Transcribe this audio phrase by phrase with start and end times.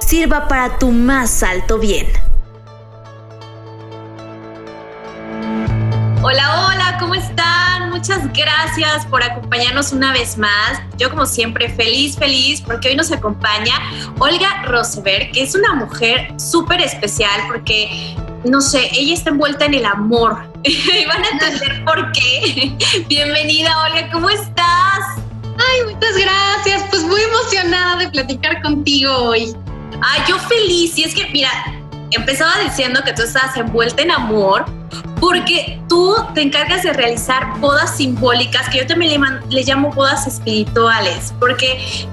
[0.00, 2.06] sirva para tu más alto bien.
[6.22, 7.88] Hola, hola, ¿cómo están?
[7.90, 10.80] Muchas gracias por acompañarnos una vez más.
[10.98, 13.74] Yo como siempre feliz, feliz porque hoy nos acompaña
[14.18, 19.74] Olga Roseberg, que es una mujer súper especial porque, no sé, ella está envuelta en
[19.74, 20.50] el amor.
[20.62, 22.76] y van a entender por qué.
[23.08, 25.22] Bienvenida, Olga, ¿cómo estás?
[25.58, 26.84] Ay, muchas gracias.
[26.90, 29.54] Pues muy emocionada de platicar contigo hoy.
[30.02, 30.96] Ay, yo feliz.
[30.98, 31.50] Y es que, mira,
[32.10, 34.64] empezaba diciendo que tú estás envuelta en amor
[35.20, 41.34] porque tú te encargas de realizar bodas simbólicas, que yo también le, llamo bodas espirituales,
[41.38, 42.06] porque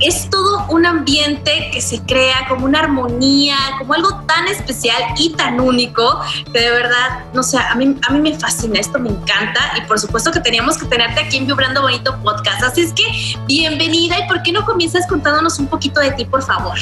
[0.00, 5.30] es todo un ambiente que se crea como una armonía, como algo tan especial y
[5.34, 6.20] tan único
[6.52, 9.80] que de verdad, no sé, a mí, a mí me fascina, esto me encanta y
[9.82, 12.62] por supuesto que teníamos que tenerte aquí en Vibrando Bonito Podcast.
[12.62, 13.04] Así es que
[13.46, 16.78] bienvenida y ¿por qué no comienzas contándonos un poquito de ti, por favor?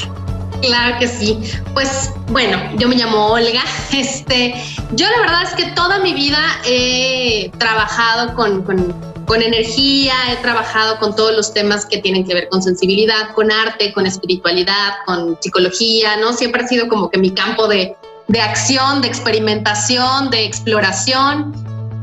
[0.61, 1.39] Claro que sí.
[1.73, 3.63] Pues bueno, yo me llamo Olga.
[3.91, 4.53] Este,
[4.93, 10.97] yo la verdad es que toda mi vida he trabajado con, con, energía, he trabajado
[10.99, 15.37] con todos los temas que tienen que ver con sensibilidad, con arte, con espiritualidad, con
[15.41, 16.33] psicología, ¿no?
[16.33, 17.95] Siempre ha sido como que mi campo de,
[18.27, 21.53] de acción, de experimentación, de exploración.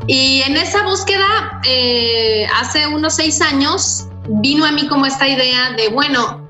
[0.06, 5.72] Y en esa búsqueda, eh, hace unos seis años, vino a mí como esta idea
[5.76, 6.47] de, bueno,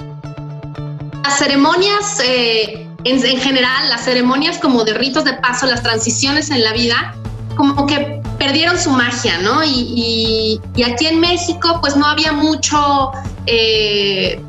[1.25, 6.63] las ceremonias, eh, en, general, las ceremonias como de ritos de paso, las transiciones en
[6.65, 7.15] la vida,
[7.57, 9.63] como que perdieron su magia, ¿no?
[9.65, 13.11] Y, aquí en México, pues no había mucho,
[13.47, 14.41] eh,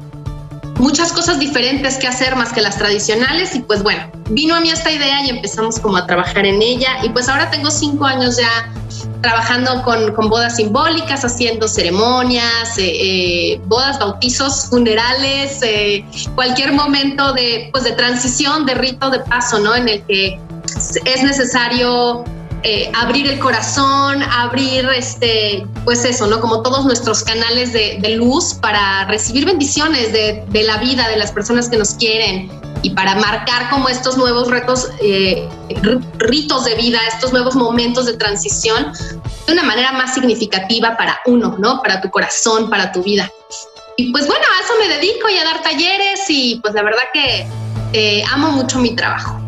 [0.80, 3.54] muchas cosas diferentes que hacer más que las tradicionales.
[3.56, 7.04] Y pues bueno, vino a mí esta idea y empezamos como a trabajar en ella.
[7.04, 8.74] Y pues ahora tengo cinco años ya
[9.22, 17.34] trabajando con, con bodas simbólicas, haciendo ceremonias, eh, eh, bodas, bautizos, funerales, eh, cualquier momento
[17.34, 19.76] de, pues de transición, de rito, de paso, ¿no?
[19.76, 20.40] En el que
[21.06, 22.24] es necesario
[22.94, 26.40] abrir el corazón, abrir, este, pues eso, ¿no?
[26.40, 31.31] Como todos nuestros canales de, luz para recibir bendiciones de, de, la vida, de las
[31.31, 32.50] personas que nos quieren,
[32.81, 35.48] y para marcar como estos nuevos retos, eh,
[36.18, 38.94] ritos de vida, estos nuevos momentos de transición
[39.46, 41.81] de una manera más significativa para uno, ¿no?
[41.81, 43.30] Para tu corazón, para tu vida.
[43.98, 47.03] Y pues bueno, a eso me dedico y a dar talleres y pues la verdad
[47.14, 47.48] que
[47.94, 49.42] eh, amo mucho mi trabajo.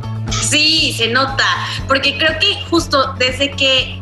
[0.51, 1.45] Sí, se nota,
[1.88, 4.01] porque creo que justo desde que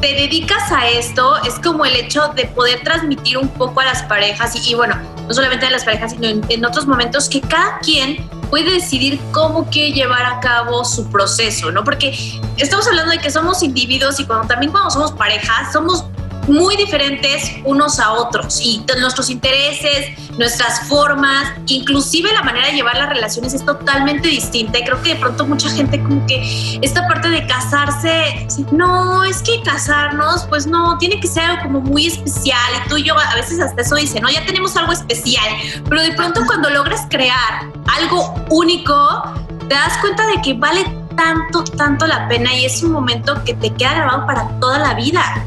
[0.00, 4.04] te dedicas a esto es como el hecho de poder transmitir un poco a las
[4.04, 4.94] parejas y, bueno,
[5.26, 9.66] no solamente a las parejas, sino en, otros momentos que cada quien puede decidir cómo
[9.66, 11.82] quiere llevar a cabo su proceso, ¿no?
[11.82, 12.16] Porque
[12.58, 16.04] estamos hablando de que somos individuos y cuando también cuando somos parejas somos
[16.48, 22.96] muy diferentes unos a otros y nuestros intereses, nuestras formas, inclusive la manera de llevar
[22.96, 27.06] las relaciones es totalmente distinta y creo que de pronto mucha gente como que esta
[27.08, 32.06] parte de casarse, no, es que casarnos, pues no, tiene que ser algo como muy
[32.06, 35.48] especial y tú y yo a veces hasta eso dicen, no, ya tenemos algo especial,
[35.88, 39.22] pero de pronto cuando logras crear algo único,
[39.68, 40.84] te das cuenta de que vale
[41.16, 44.94] tanto, tanto la pena y es un momento que te queda grabado para toda la
[44.94, 45.44] vida.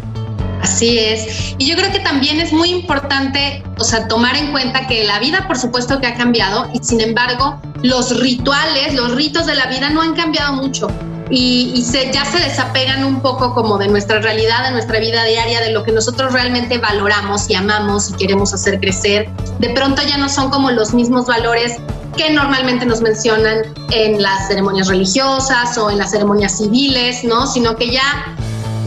[0.70, 1.56] Así es.
[1.58, 5.18] Y yo creo que también es muy importante, o sea, tomar en cuenta que la
[5.18, 9.66] vida, por supuesto, que ha cambiado y sin embargo, los rituales, los ritos de la
[9.66, 10.88] vida no han cambiado mucho.
[11.32, 15.60] Y, se, ya se desapegan un poco como de nuestra realidad, de nuestra vida diaria,
[15.60, 19.28] de lo que nosotros realmente valoramos y amamos y queremos hacer crecer.
[19.58, 21.78] De pronto ya no son como los mismos valores
[22.16, 27.48] que normalmente nos mencionan en las ceremonias religiosas o en las ceremonias civiles, ¿no?
[27.48, 28.36] Sino que ya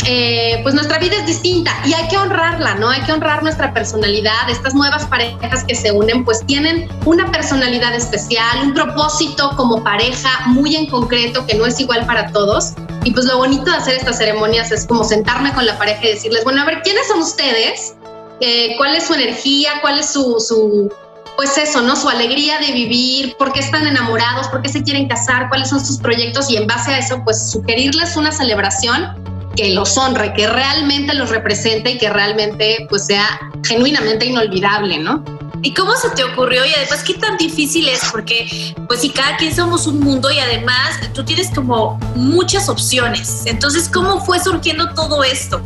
[0.04, 2.88] eh, pues nuestra vida es distinta y hay que honrarla, ¿no?
[2.88, 4.50] Hay que honrar nuestra personalidad.
[4.50, 10.46] Estas nuevas parejas que se unen, pues tienen una personalidad especial, un propósito como pareja
[10.46, 12.72] muy en concreto que no es igual para todos.
[13.04, 16.14] Y pues lo bonito de hacer estas ceremonias es como sentarme con la pareja y
[16.14, 17.94] decirles, bueno, a ver, ¿quiénes son ustedes?
[18.40, 19.70] Eh, ¿Cuál es su energía?
[19.82, 20.92] ¿Cuál es su, su,
[21.36, 21.94] pues eso, ¿no?
[21.94, 25.84] Su alegría de vivir, por qué están enamorados, por qué se quieren casar, cuáles son
[25.84, 30.46] sus proyectos y en base a eso, pues sugerirles una celebración que los honre, que
[30.46, 35.24] realmente los represente y que realmente pues sea genuinamente inolvidable, ¿no?
[35.64, 36.64] ¿Y cómo se te ocurrió?
[36.66, 38.00] Y además, ¿qué tan difícil es?
[38.10, 43.44] Porque, pues, si cada quien somos un mundo y además tú tienes como muchas opciones.
[43.46, 45.62] Entonces, ¿cómo fue surgiendo todo esto?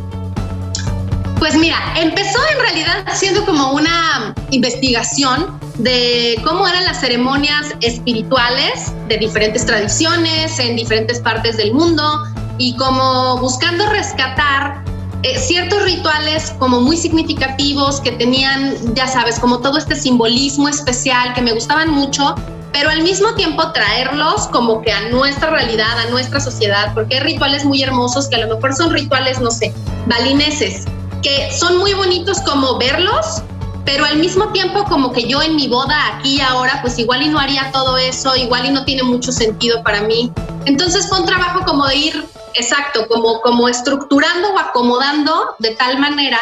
[1.39, 8.91] Pues mira, empezó en realidad siendo como una investigación de cómo eran las ceremonias espirituales
[9.07, 12.23] de diferentes tradiciones en diferentes partes del mundo
[12.57, 14.83] y como buscando rescatar
[15.23, 21.33] eh, ciertos rituales como muy significativos que tenían, ya sabes, como todo este simbolismo especial
[21.33, 22.35] que me gustaban mucho,
[22.71, 27.21] pero al mismo tiempo traerlos como que a nuestra realidad, a nuestra sociedad, porque hay
[27.21, 29.73] rituales muy hermosos que a lo mejor son rituales, no sé,
[30.05, 30.85] balineses,
[31.23, 33.41] que son muy bonitos como verlos,
[33.85, 37.23] pero al mismo tiempo como que yo en mi boda aquí y ahora, pues igual
[37.23, 40.31] y no haría todo eso, igual y no tiene mucho sentido para mí.
[40.65, 42.25] Entonces fue un trabajo como de ir,
[42.57, 46.39] exacto, como, como estructurando o acomodando de tal manera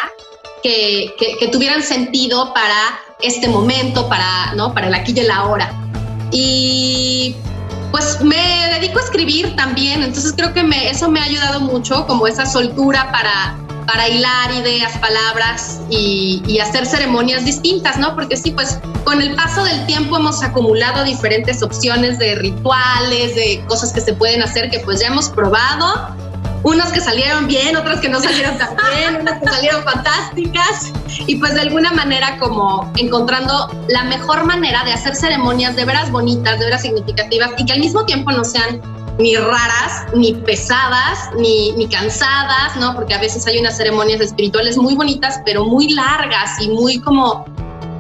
[0.64, 4.74] que, que, tuvieran sentido para este momento, para, ¿no?
[4.74, 5.72] para el aquí y el ahora.
[6.32, 7.36] Y
[7.92, 12.26] pues me dedico a escribir también, entonces creo que eso me ha ayudado mucho, como
[12.26, 13.56] esa soltura para
[13.86, 18.16] para hilar ideas, palabras y, hacer ceremonias distintas, ¿no?
[18.16, 23.64] Porque sí, pues con el paso del tiempo hemos acumulado diferentes opciones de rituales, de
[23.68, 26.16] cosas que se pueden hacer que pues ya hemos probado.
[26.64, 30.92] Unas que salieron bien, otras que no salieron tan bien, unas que salieron fantásticas.
[31.28, 36.10] Y pues de alguna manera como encontrando la mejor manera de hacer ceremonias de veras
[36.10, 38.82] bonitas, de veras significativas y que al mismo tiempo no sean
[39.18, 42.94] ni raras, ni pesadas, ni, ni, cansadas, ¿no?
[42.96, 47.46] Porque a veces hay unas ceremonias espirituales muy bonitas, pero muy largas y muy como,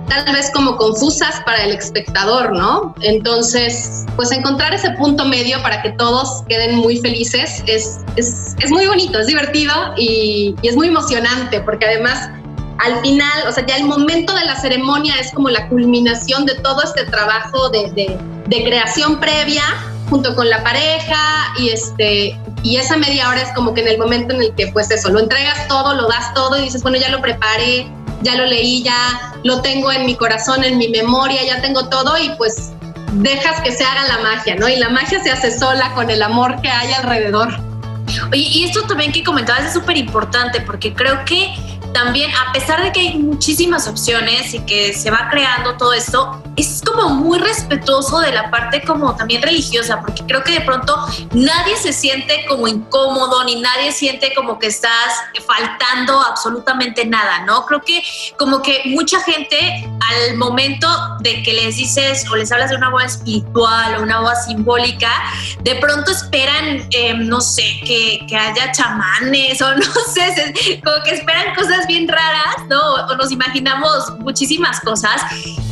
[0.09, 2.94] tal vez como confusas para el espectador, ¿no?
[3.01, 8.71] Entonces, pues encontrar ese punto medio para que todos queden muy felices es, es, es
[8.71, 12.29] muy bonito, es divertido y, y es muy emocionante, porque además
[12.79, 16.56] al final, o sea, ya el momento de la ceremonia es como la culminación de
[16.56, 18.17] todo este trabajo de, de,
[18.47, 19.63] de creación previa
[20.10, 23.98] junto con la pareja y este y esa media hora es como que en el
[23.98, 26.98] momento en el que pues eso, lo entregas todo, lo das todo y dices, bueno,
[26.98, 27.88] ya lo preparé,
[28.24, 32.18] ya lo leí, ya lo tengo en mi corazón, en mi memoria, ya tengo todo
[32.18, 32.72] y pues
[33.13, 34.68] dejas que se haga la magia, ¿no?
[34.68, 37.50] Y la magia se hace sola con el amor que hay alrededor.
[38.31, 41.54] Oye, y esto también que comentabas es súper importante porque creo que
[41.95, 46.44] también, a pesar de que hay muchísimas opciones y que se va creando todo esto,
[46.57, 50.94] es como muy respetuoso de la parte como también religiosa, porque creo que de pronto
[51.31, 55.13] nadie se siente como incómodo, ni nadie siente como que estás
[55.47, 57.65] faltando absolutamente nada, ¿no?
[57.65, 58.03] Creo que
[58.38, 60.89] como que mucha gente al momento
[61.21, 65.12] de que les dices o les hablas de una boda espiritual o una boda simbólica,
[65.62, 71.12] de pronto esperan, em, no sé, que, que haya chamanes o no sé, como que
[71.12, 72.80] esperan cosas bien raras, ¿no?
[73.10, 75.22] O nos imaginamos muchísimas cosas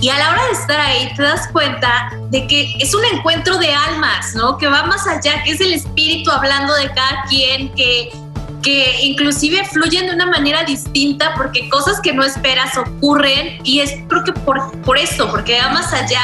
[0.01, 3.57] y a la hora de estar ahí te das cuenta de que es un encuentro
[3.57, 4.57] de almas, ¿no?
[4.57, 8.11] Que va más allá, que es el espíritu hablando de cada quien, que,
[8.61, 13.93] que inclusive fluyen de una manera distinta porque cosas que no esperas ocurren y es
[14.07, 16.21] creo que por, por esto, porque va más allá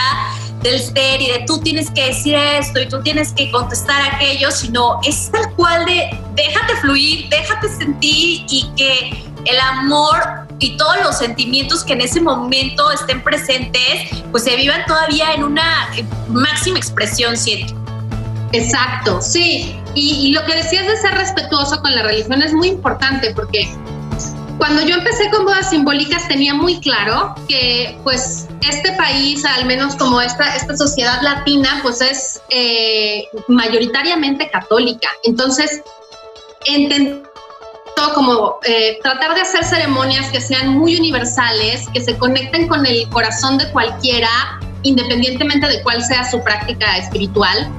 [0.61, 4.51] del ser y de tú tienes que decir esto y tú tienes que contestar aquello,
[4.51, 10.97] sino es tal cual de déjate fluir, déjate sentir y que el amor y todos
[11.03, 15.89] los sentimientos que en ese momento estén presentes, pues se vivan todavía en una
[16.27, 17.73] máxima expresión, siento.
[18.51, 19.75] Exacto, sí.
[19.95, 23.69] Y, lo que decías de ser respetuoso con la religión es muy importante porque
[24.57, 29.95] cuando yo empecé con bodas simbólicas tenía muy claro que pues este país, al menos
[29.95, 35.09] como esta, esta sociedad latina, pues es eh, mayoritariamente católica.
[35.23, 35.81] Entonces,
[38.13, 43.07] como eh, tratar de hacer ceremonias que sean muy universales, que se conecten con el
[43.09, 44.29] corazón de cualquiera,
[44.83, 47.71] independientemente de cuál sea su práctica espiritual,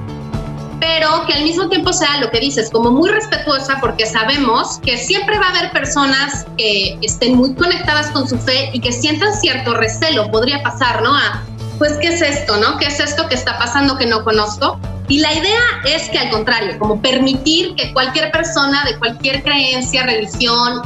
[0.79, 4.97] pero que al mismo tiempo sea lo que dices, como muy respetuosa, porque sabemos que
[4.97, 9.33] siempre va a haber personas que estén muy conectadas con su fe y que sientan
[9.35, 11.15] cierto recelo, podría pasar, ¿no?
[11.15, 11.43] A,
[11.81, 12.77] pues, ¿qué es esto, no?
[12.77, 14.79] ¿Qué es esto que está pasando que no conozco?
[15.07, 20.03] Y la idea es que al contrario, como permitir que cualquier persona de cualquier creencia,
[20.03, 20.83] religión,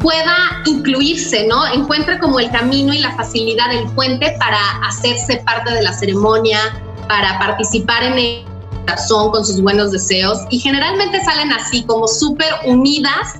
[0.00, 1.66] pueda incluirse, ¿no?
[1.66, 6.60] Encuentre como el camino y la facilidad del puente para hacerse parte de la ceremonia,
[7.08, 8.44] para participar en el
[8.86, 10.38] corazón con sus buenos deseos.
[10.48, 13.34] Y generalmente salen así, como súper unidas,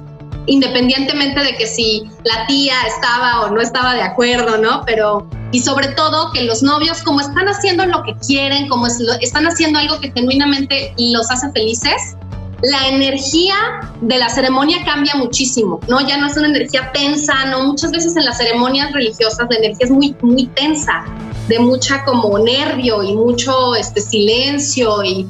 [0.44, 4.82] independientemente de que si la tía estaba o no estaba de acuerdo, ¿no?
[4.84, 9.47] Pero y sobre todo que los novios, como están haciendo lo que quieren, como están
[9.47, 12.17] haciendo algo que genuinamente los hace felices,
[12.62, 13.55] la energía
[14.00, 16.07] de la ceremonia cambia muchísimo, ¿no?
[16.07, 17.64] Ya no es una energía tensa, ¿no?
[17.64, 21.05] Muchas veces en las ceremonias religiosas la energía es muy, muy tensa,
[21.47, 25.28] de mucha como nervio y mucho este, silencio y,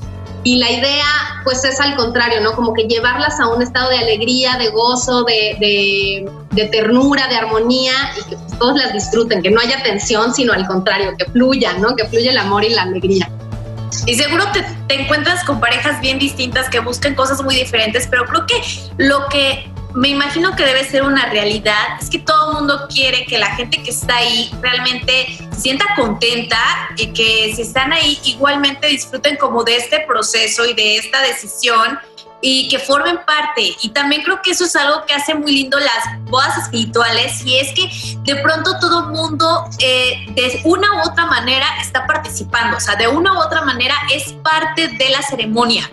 [0.48, 1.04] y la idea
[1.44, 2.52] pues es al contrario, ¿no?
[2.52, 7.92] Como que llevarlas a un estado de alegría, de gozo, de, de, ternura, de armonía
[8.16, 11.74] y que pues, todos las disfruten, que no haya tensión, sino al contrario, que fluya,
[11.74, 11.94] ¿no?
[11.94, 13.30] Que fluya el amor y la alegría.
[14.06, 18.24] Y seguro te, te, encuentras con parejas bien distintas que buscan cosas muy diferentes, pero
[18.24, 18.62] creo que
[18.96, 23.24] lo que me imagino que debe ser una realidad es que todo el mundo quiere
[23.24, 26.58] que la gente que está ahí realmente sienta contenta
[26.96, 31.98] y que si están ahí igualmente disfruten como de este proceso y de esta decisión
[32.40, 33.76] y que formen parte.
[33.82, 37.56] Y también creo que eso es algo que hace muy lindo las bodas espirituales y
[37.56, 42.76] es que de pronto todo el mundo eh, de una u otra manera está participando,
[42.76, 45.90] o sea, de una u otra manera es parte de la ceremonia.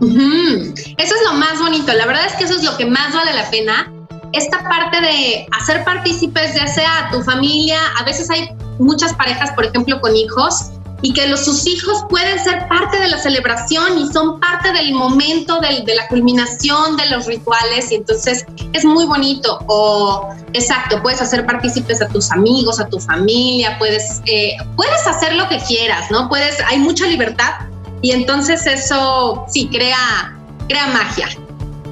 [0.00, 0.94] Uh -huh.
[0.98, 3.32] Eso es lo más bonito, la verdad es que eso es lo que más vale
[3.34, 3.92] la pena.
[4.32, 9.52] Esta parte de hacer partícipes, ya sea a tu familia, a veces hay muchas parejas,
[9.52, 10.72] por ejemplo, con hijos,
[11.02, 14.94] y que los, sus hijos pueden ser parte de la celebración y son parte del
[14.94, 21.02] momento del, de la culminación de los rituales y entonces es muy bonito o exacto,
[21.02, 25.58] puedes hacer partícipes a tus amigos, a tu familia, puedes, eh, puedes hacer lo que
[25.58, 26.28] quieras, ¿no?
[26.28, 27.52] Puedes, hay mucha libertad
[28.02, 30.36] y entonces eso sí crea,
[30.68, 31.28] crea magia.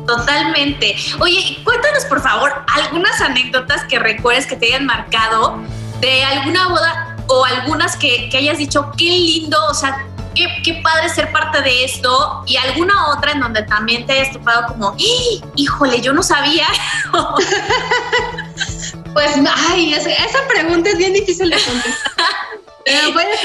[0.07, 0.97] Totalmente.
[1.21, 5.59] Oye, cuéntanos por favor algunas anécdotas que recuerdes que te hayan marcado
[6.01, 10.81] de alguna boda o algunas que, que, hayas dicho, qué lindo, o sea, qué, qué,
[10.83, 14.95] padre ser parte de esto, y alguna otra en donde también te hayas topado como,
[15.57, 16.67] híjole, yo no sabía.
[19.15, 19.31] pues,
[19.71, 22.13] ay, esa, esa, pregunta es bien difícil de contestar.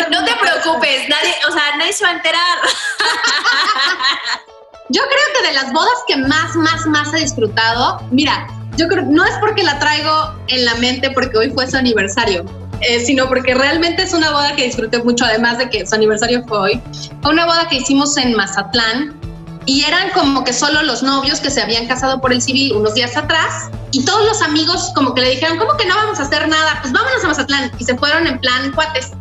[0.09, 2.57] no te preocupes, nadie, o sea, nadie se va a enterar.
[4.89, 9.05] yo creo que de las bodas que más, más, más he disfrutado, mira, yo creo,
[9.05, 12.45] no es porque la traigo en la mente porque hoy fue su aniversario,
[12.81, 16.43] eh, sino porque realmente es una boda que disfruté mucho, además de que su aniversario
[16.47, 16.81] fue hoy.
[17.21, 19.19] Fue una boda que hicimos en Mazatlán
[19.65, 22.95] y eran como que solo los novios que se habían casado por el civil unos
[22.95, 26.23] días atrás y todos los amigos como que le dijeron, ¿cómo que no vamos a
[26.23, 26.79] hacer nada?
[26.81, 29.11] Pues vámonos a Mazatlán y se fueron en plan cuates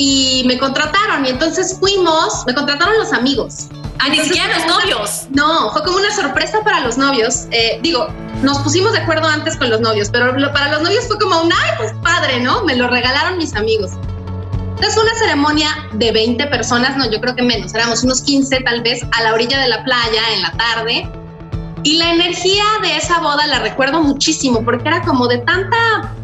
[0.00, 3.68] y me contrataron y entonces fuimos, me contrataron los amigos.
[3.98, 5.26] Ah, ni siquiera los novios.
[5.28, 7.44] No, fue como una sorpresa para los novios.
[7.50, 8.08] Eh, digo,
[8.40, 11.42] nos pusimos de acuerdo antes con los novios, pero lo, para los novios fue como
[11.42, 12.64] un, ay, pues padre, ¿no?
[12.64, 13.90] Me lo regalaron mis amigos.
[14.76, 18.80] Entonces una ceremonia de 20 personas, no, yo creo que menos, éramos unos 15 tal
[18.80, 21.10] vez, a la orilla de la playa en la tarde.
[21.82, 26.14] Y la energía de esa boda la recuerdo muchísimo, porque era como de tanta...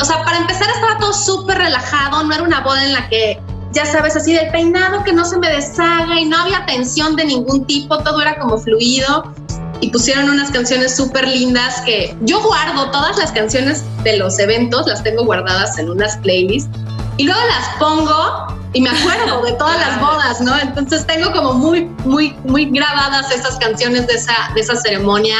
[0.00, 3.40] O sea, para empezar estaba todo súper relajado, no era una boda en la que
[3.72, 7.26] ya sabes, así del peinado que no se me deshaga y no había tensión de
[7.26, 9.34] ningún tipo, todo era como fluido
[9.80, 14.86] y pusieron unas canciones súper lindas que yo guardo todas las canciones de los eventos,
[14.86, 16.70] las tengo guardadas en unas playlists
[17.18, 20.58] y luego las pongo y me acuerdo de todas las bodas, ¿no?
[20.58, 25.36] Entonces tengo como muy, muy, muy grabadas esas canciones de esa, de esa ceremonia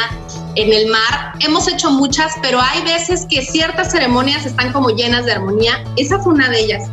[0.57, 1.33] en el mar.
[1.39, 5.83] Hemos hecho muchas, pero hay veces que ciertas ceremonias están como llenas de armonía.
[5.95, 6.89] Esa fue una de ellas.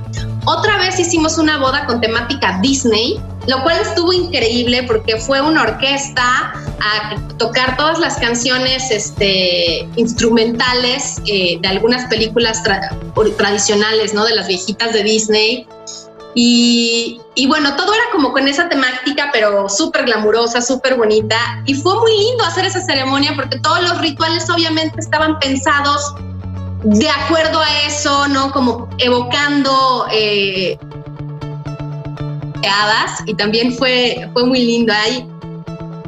[0.46, 5.62] Otra vez hicimos una boda con temática Disney, lo cual estuvo increíble porque fue una
[5.62, 12.94] orquesta a tocar todas las canciones este, instrumentales eh, de algunas películas tra
[13.38, 14.26] tradicionales, ¿no?
[14.26, 15.66] De las viejitas de Disney.
[16.34, 21.36] Y, bueno, todo era como con esa temática, pero súper glamurosa, súper bonita.
[21.64, 26.14] Y fue muy lindo hacer esa ceremonia porque todos los rituales obviamente estaban pensados
[26.82, 28.50] de acuerdo a eso, ¿no?
[28.52, 30.78] Como evocando eh,
[33.26, 34.92] y también fue, fue muy lindo.
[34.92, 35.28] Hay,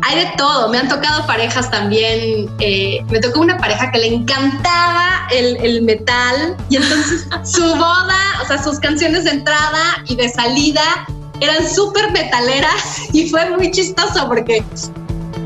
[0.02, 4.14] hay de todo, me han tocado parejas también, eh, me tocó una pareja que le
[4.14, 10.16] encantaba el, el metal y entonces su boda, o sea, sus canciones de entrada y
[10.16, 11.06] de salida
[11.40, 14.62] eran súper metaleras y fue muy chistoso porque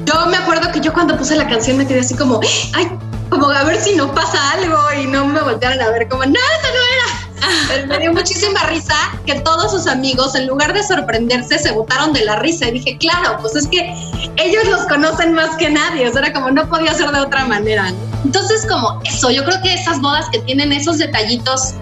[0.05, 2.41] yo me acuerdo que yo cuando puse la canción me quedé así como,
[2.75, 2.91] ay,
[3.29, 6.31] como a ver si no pasa algo y no me voltearon a ver como, no,
[6.31, 7.20] eso no era.
[7.69, 8.95] Pero me dio muchísima risa
[9.27, 12.69] que todos sus amigos, en lugar de sorprenderse, se botaron de la risa.
[12.69, 13.95] Y dije, claro, pues es que
[14.37, 16.09] ellos los conocen más que nadie.
[16.09, 17.93] O sea, era como no podía ser de otra manera.
[18.25, 21.75] Entonces, como eso, yo creo que esas bodas que tienen esos detallitos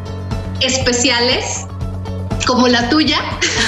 [0.61, 1.67] especiales,
[2.47, 3.19] como la tuya,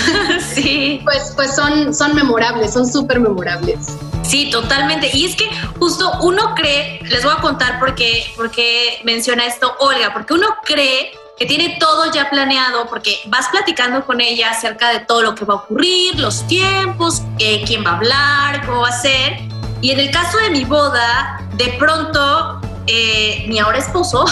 [0.55, 1.01] sí.
[1.05, 3.79] pues, pues son, son memorables, son súper memorables.
[4.23, 5.11] Sí, totalmente.
[5.13, 9.45] Y es que justo uno cree, les voy a contar por qué, por qué menciona
[9.45, 14.51] esto Olga, porque uno cree que tiene todo ya planeado porque vas platicando con ella
[14.51, 18.83] acerca de todo lo que va a ocurrir, los tiempos, quién va a hablar, cómo
[18.83, 19.39] va a ser.
[19.81, 24.27] Y en el caso de mi boda, de pronto eh, mi ahora esposo,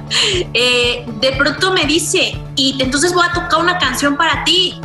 [0.52, 4.78] eh, de pronto me dice, y entonces voy a tocar una canción para ti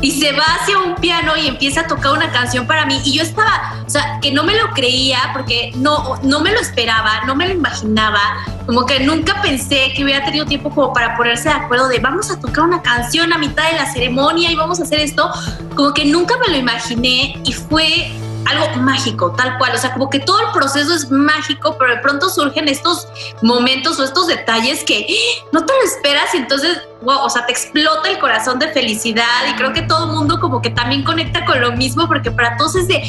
[0.00, 3.00] y se va hacia un piano y empieza a tocar una canción para mí.
[3.04, 6.60] Y yo estaba, o sea, que no me lo creía porque no, no me lo
[6.60, 8.20] esperaba, no me lo imaginaba,
[8.66, 12.30] como que nunca pensé que hubiera tenido tiempo como para ponerse de acuerdo de vamos
[12.30, 15.30] a tocar una canción a mitad de la ceremonia y vamos a hacer esto.
[15.74, 18.12] Como que nunca me lo imaginé y fue
[18.46, 19.72] algo mágico, tal cual.
[19.74, 23.08] O sea, como que todo el proceso es mágico, pero de pronto surgen estos
[23.42, 25.06] momentos o estos detalles que
[25.52, 29.46] no te lo esperas y entonces, wow, o sea, te explota el corazón de felicidad
[29.50, 32.56] y creo que todo el mundo como que también conecta con lo mismo porque para
[32.56, 33.02] todos es de,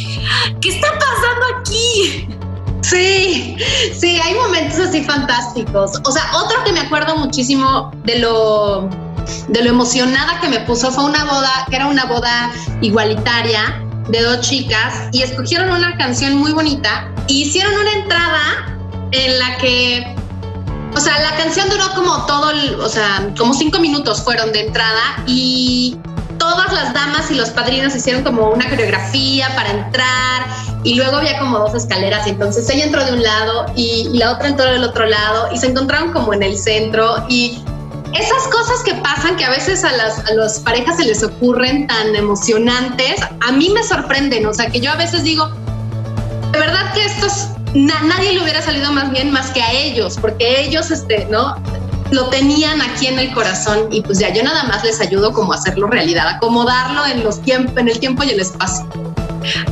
[0.61, 2.27] ¿qué está pasando aquí?
[2.81, 3.57] Sí,
[3.97, 5.99] sí, hay momentos así fantásticos.
[6.05, 8.89] O sea, otro que me acuerdo muchísimo de lo
[9.47, 12.51] de lo emocionada que me puso fue una boda, que era una boda
[12.81, 18.77] igualitaria de dos chicas y escogieron una canción muy bonita y hicieron una entrada
[19.11, 20.15] en la que,
[20.93, 24.67] o sea, la canción duró como todo, el, o sea, como cinco minutos fueron de
[24.67, 25.97] entrada y
[26.37, 30.45] todas las damas y los padrinos hicieron como una coreografía para entrar
[30.83, 34.17] y luego había como dos escaleras y entonces ella entró de un lado y, y
[34.17, 37.63] la otra entró del otro lado y se encontraron como en el centro y
[38.13, 43.19] esas cosas que pasan que a veces a las, parejas se les ocurren tan emocionantes,
[43.45, 45.49] a mí me sorprenden, o sea, que yo a veces digo,
[46.51, 50.61] de verdad que estos, nadie le hubiera salido más bien más que a ellos, porque
[50.61, 51.55] ellos, este, ¿no?
[52.11, 55.53] Lo tenían aquí en el corazón y pues ya yo nada más les ayudo como
[55.53, 58.87] a hacerlo realidad, acomodarlo en los tiempos, en el tiempo y el espacio.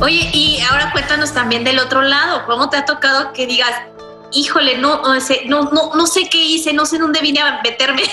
[0.00, 3.72] Oye, y ahora cuéntanos también del otro lado, ¿cómo te ha tocado que digas,
[4.34, 5.02] híjole, no,
[5.46, 8.02] no, no, no sé qué hice, no sé dónde vine a meterme.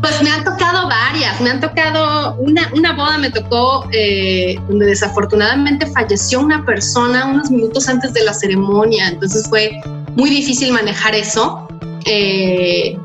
[0.00, 4.86] Pues me han tocado varias, me han tocado, una, una boda me tocó eh, donde
[4.86, 9.78] desafortunadamente falleció una persona unos minutos antes de la ceremonia, entonces fue
[10.16, 11.68] muy difícil manejar eso.
[12.06, 12.98] Eh,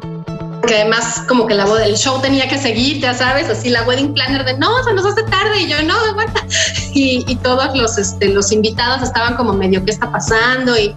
[0.65, 3.84] porque además como que la boda, el show tenía que seguir, ya sabes, así la
[3.84, 6.43] wedding planner de no, se nos hace tarde y yo no, aguanta.
[6.95, 10.75] Y, y todos los, este, los invitados estaban como medio, ¿qué está pasando?
[10.79, 10.96] Y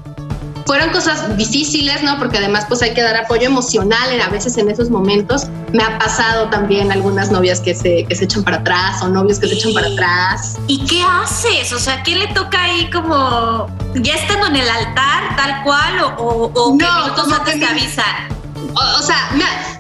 [0.65, 2.19] fueron cosas difíciles, ¿no?
[2.19, 5.49] Porque además pues hay que dar apoyo emocional a veces en esos momentos.
[5.73, 9.39] Me ha pasado también algunas novias que se, que se echan para atrás o novios
[9.39, 10.57] que se echan para atrás.
[10.67, 11.75] ¿Y qué haces?
[11.75, 13.67] O sea, ¿qué le toca ahí como
[13.97, 18.38] ya estando en el altar tal cual o, o, no, minutos antes te avisan?
[18.75, 19.31] O, sea,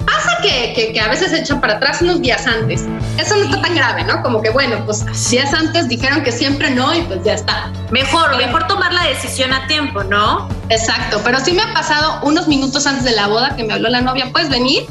[0.07, 2.85] pasa que, que, a veces se echan para atrás unos días antes.
[3.18, 4.22] Eso no está tan grave, ¿no?
[4.22, 7.70] Como que bueno, pues días antes dijeron que siempre no y pues ya está.
[7.90, 10.48] Mejor, mejor tomar la decisión a tiempo, ¿no?
[10.68, 13.88] Exacto, pero sí me ha pasado unos minutos antes de la boda que me habló
[13.88, 14.87] la novia, ¿puedes venir?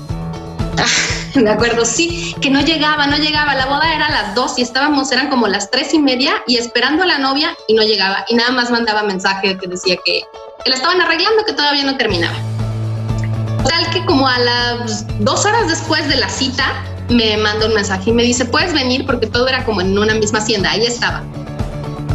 [0.78, 0.86] Ah,
[1.36, 3.56] me acuerdo, sí, que no llegaba, no llegaba.
[3.56, 6.58] La boda era a las dos y estábamos, eran como las tres y media y
[6.58, 8.26] esperando a la novia y no llegaba.
[8.30, 10.24] Y nada más mandaba mensaje que decía que,
[10.64, 12.36] que la estaban arreglando, que todavía no terminaba.
[13.68, 16.66] Tal que como a las dos horas después de la cita,
[17.10, 20.14] me manda un mensaje y me dice, puedes venir porque todo era como en una
[20.16, 21.24] misma hacienda, ahí estaba.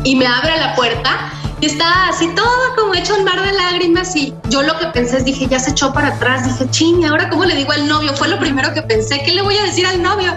[0.04, 4.16] Y me abre la puerta y está así todo como hecho un mar de lágrimas
[4.16, 7.28] y yo lo que pensé es, dije, ya se echó para atrás, dije, ching, ahora
[7.30, 8.12] cómo le digo al novio?
[8.14, 10.32] Fue lo primero que pensé, ¿qué le voy a decir al novio?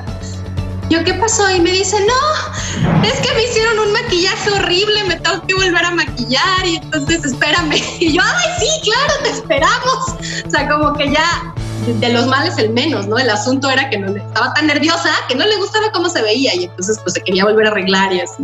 [0.89, 1.49] Yo, ¿qué pasó?
[1.49, 2.54] Y me dice, no,
[3.03, 7.23] es que me hicieron un maquillaje horrible, me tengo que volver a maquillar y entonces
[7.23, 7.75] espérame.
[7.99, 10.15] Y yo, ay, sí, claro, te esperamos.
[10.45, 11.53] O sea, como que ya
[11.87, 13.17] de los males el menos, ¿no?
[13.17, 16.55] El asunto era que no estaba tan nerviosa que no le gustaba cómo se veía
[16.55, 18.43] y entonces pues se quería volver a arreglar y así.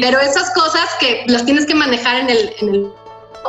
[0.00, 2.86] Pero esas cosas que las tienes que manejar en el, en el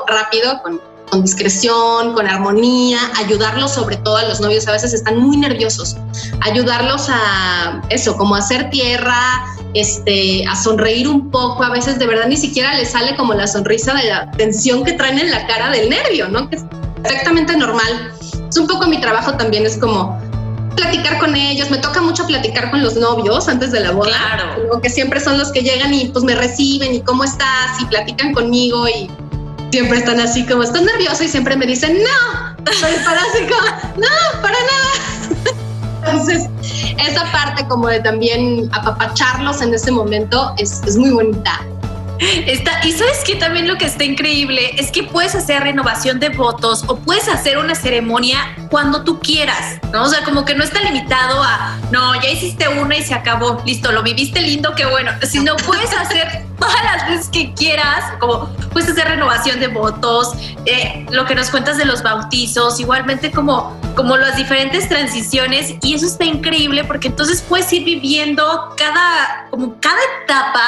[0.08, 0.82] rápido con
[1.14, 5.96] con discreción, con armonía, ayudarlos sobre todo a los novios, a veces están muy nerviosos,
[6.42, 12.28] ayudarlos a eso, como hacer tierra, este, a sonreír un poco, a veces de verdad
[12.28, 15.72] ni siquiera les sale como la sonrisa de la tensión que traen en la cara
[15.72, 16.50] del nervio, ¿no?
[16.50, 16.66] Que es
[17.02, 18.14] perfectamente normal.
[18.50, 20.20] Es un poco mi trabajo también, es como
[20.76, 24.82] platicar con ellos, me toca mucho platicar con los novios antes de la boda, claro.
[24.82, 28.34] que siempre son los que llegan y pues me reciben y cómo estás y platican
[28.34, 29.10] conmigo y
[29.72, 31.24] siempre están así como, ¿estás nerviosa?
[31.24, 33.56] Y siempre me dicen, no, soy parásito,
[33.98, 35.54] no, para nada.
[36.14, 36.50] Entonces,
[37.00, 41.60] esa parte como de también apapacharlos en ese momento es, es muy bonita.
[42.84, 46.86] Y sabes que también lo que está increíble es que puedes hacer renovación de votos
[46.88, 50.04] o puedes hacer una ceremonia cuando tú quieras, ¿no?
[50.04, 53.62] O sea, como que no está limitado a, no, ya hiciste una y se acabó,
[53.66, 58.48] listo, lo viviste lindo, qué bueno, sino puedes hacer todas las veces que quieras, como
[58.72, 60.34] puedes hacer renovación de votos,
[60.66, 65.94] eh, lo que nos cuentas de los bautizos, igualmente como, como las diferentes transiciones y
[65.94, 70.64] eso está increíble porque entonces puedes ir viviendo cada, como cada etapa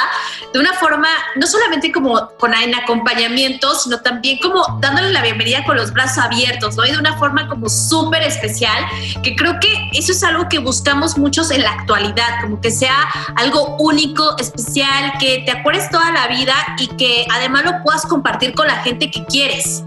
[0.53, 5.63] de una forma, no solamente como con en acompañamiento, sino también como dándole la bienvenida
[5.65, 6.85] con los brazos abiertos, ¿no?
[6.85, 8.85] Y de una forma como súper especial,
[9.23, 12.95] que creo que eso es algo que buscamos muchos en la actualidad, como que sea
[13.35, 18.53] algo único, especial, que te acuerdes toda la vida y que además lo puedas compartir
[18.53, 19.83] con la gente que quieres.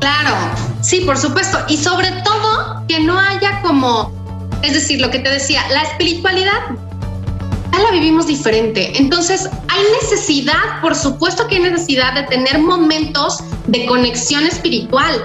[0.00, 0.34] Claro,
[0.80, 1.58] sí, por supuesto.
[1.68, 4.12] Y sobre todo que no haya como,
[4.62, 6.60] es decir, lo que te decía, la espiritualidad
[7.82, 8.92] la vivimos diferente.
[8.96, 15.24] Entonces, hay necesidad, por supuesto que hay necesidad de tener momentos de conexión espiritual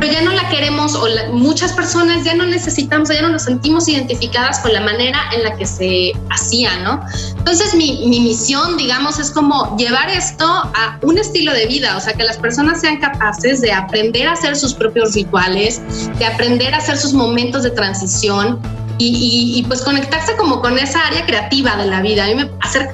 [0.00, 3.88] pero ya no la queremos o muchas personas ya no necesitamos, ya no nos sentimos
[3.88, 7.00] identificadas con la manera en la que se hacía, ¿no?
[7.38, 12.00] Entonces mi, mi misión, digamos, es como llevar esto a un estilo de vida, o
[12.00, 15.80] sea, que las personas sean capaces de aprender a hacer sus propios rituales,
[16.18, 18.60] de aprender a hacer sus momentos de transición
[18.98, 22.24] y, y, pues conectarse como con esa área creativa de la vida.
[22.24, 22.88] A mí me hacer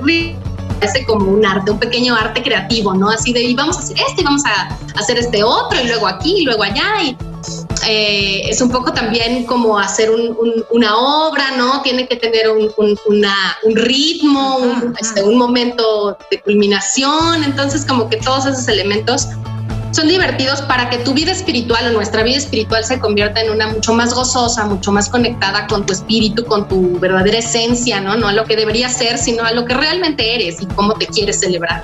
[0.80, 3.10] parece como un arte, un pequeño arte creativo, ¿no?
[3.10, 6.06] Así de, y vamos a hacer este, y vamos a hacer este otro, y luego
[6.06, 7.16] aquí, y luego allá, y
[7.86, 10.10] eh, es un poco también como hacer
[10.70, 11.82] una obra, ¿no?
[11.82, 14.58] Tiene que tener un, un ritmo,
[15.00, 19.28] este, un momento de culminación, entonces como que todos esos elementos
[20.00, 23.66] son divertidos para que tu vida espiritual o nuestra vida espiritual se convierta en una
[23.66, 28.16] mucho más gozosa, mucho más conectada con tu espíritu, con tu verdadera esencia, ¿no?
[28.16, 31.06] No a lo que debería ser, sino a lo que realmente eres y cómo te
[31.06, 31.82] quieres celebrar.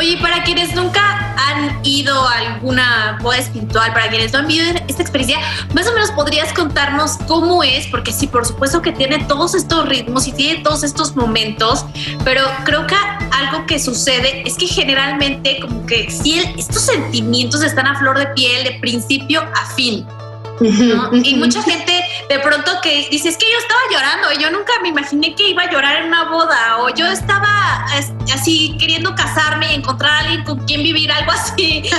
[0.00, 4.80] Oye, para quienes nunca han ido a alguna boda espiritual, para quienes no han vivido
[4.88, 5.38] esta experiencia,
[5.74, 9.86] más o menos podrías contarnos cómo es, porque sí, por supuesto que tiene todos estos
[9.86, 11.84] ritmos y tiene todos estos momentos,
[12.24, 12.94] pero creo que
[13.30, 18.28] algo que sucede es que generalmente como que si estos sentimientos están a flor de
[18.28, 20.06] piel de principio a fin.
[20.60, 24.72] Y mucha gente de pronto que dice, es que yo estaba llorando, y yo nunca
[24.82, 27.86] me imaginé que iba a llorar en una boda, o yo estaba
[28.32, 31.82] así queriendo casarme y encontrar a alguien con quien vivir, algo así.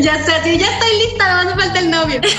[0.00, 2.20] ya sé, ya estoy lista, no hace falta el novio.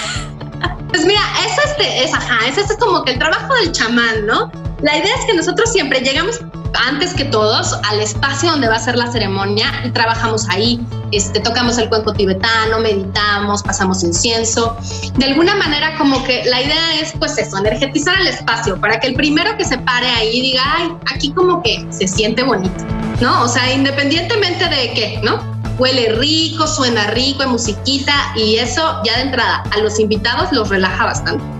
[0.87, 4.49] Pues mira, es este, es ajá, es este como que el trabajo del chamán, ¿no?
[4.81, 6.41] La idea es que nosotros siempre llegamos
[6.88, 10.79] antes que todos al espacio donde va a ser la ceremonia y trabajamos ahí.
[11.11, 14.75] Este, tocamos el cuenco tibetano, meditamos, pasamos incienso.
[15.15, 19.07] De alguna manera como que la idea es pues eso, energetizar el espacio para que
[19.07, 22.83] el primero que se pare ahí diga, ay, aquí como que se siente bonito,
[23.21, 23.43] ¿no?
[23.43, 25.55] O sea, independientemente de qué, ¿no?
[25.77, 30.69] Huele rico, suena rico, hay musiquita y eso ya de entrada a los invitados los
[30.69, 31.54] relaja bastante.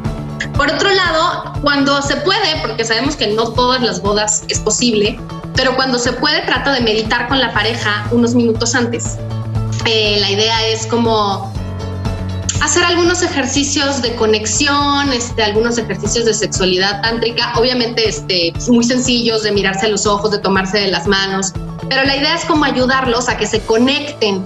[0.56, 5.20] Por otro lado, cuando se puede, porque sabemos que no todas las bodas es posible,
[5.56, 9.18] pero cuando se puede trata de meditar con la pareja unos minutos antes.
[9.86, 11.54] Eh, la idea es como
[12.62, 19.44] hacer algunos ejercicios de conexión, este, algunos ejercicios de sexualidad tántrica, obviamente este, muy sencillos
[19.44, 21.54] de mirarse a los ojos, de tomarse de las manos,
[21.90, 24.44] pero la idea es como ayudarlos a que se conecten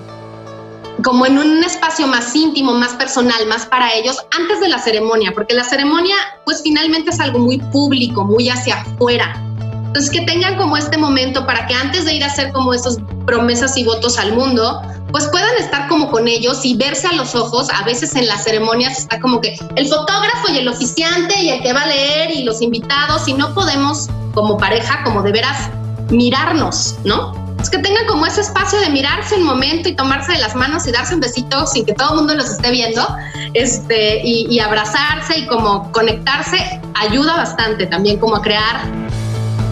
[1.03, 5.31] como en un espacio más íntimo, más personal, más para ellos antes de la ceremonia,
[5.33, 9.41] porque la ceremonia pues finalmente es algo muy público, muy hacia afuera.
[9.87, 12.97] Entonces que tengan como este momento para que antes de ir a hacer como esas
[13.25, 14.81] promesas y votos al mundo,
[15.11, 17.69] pues puedan estar como con ellos y verse a los ojos.
[17.71, 21.61] A veces en las ceremonias está como que el fotógrafo y el oficiante y el
[21.61, 25.69] que va a leer y los invitados y no podemos como pareja, como de veras
[26.09, 27.48] mirarnos, ¿no?
[27.61, 30.87] Es que tengan como ese espacio de mirarse un momento y tomarse de las manos
[30.87, 33.05] y darse un besito sin que todo el mundo los esté viendo,
[33.53, 38.81] este, y, abrazarse y como conectarse ayuda bastante también como a crear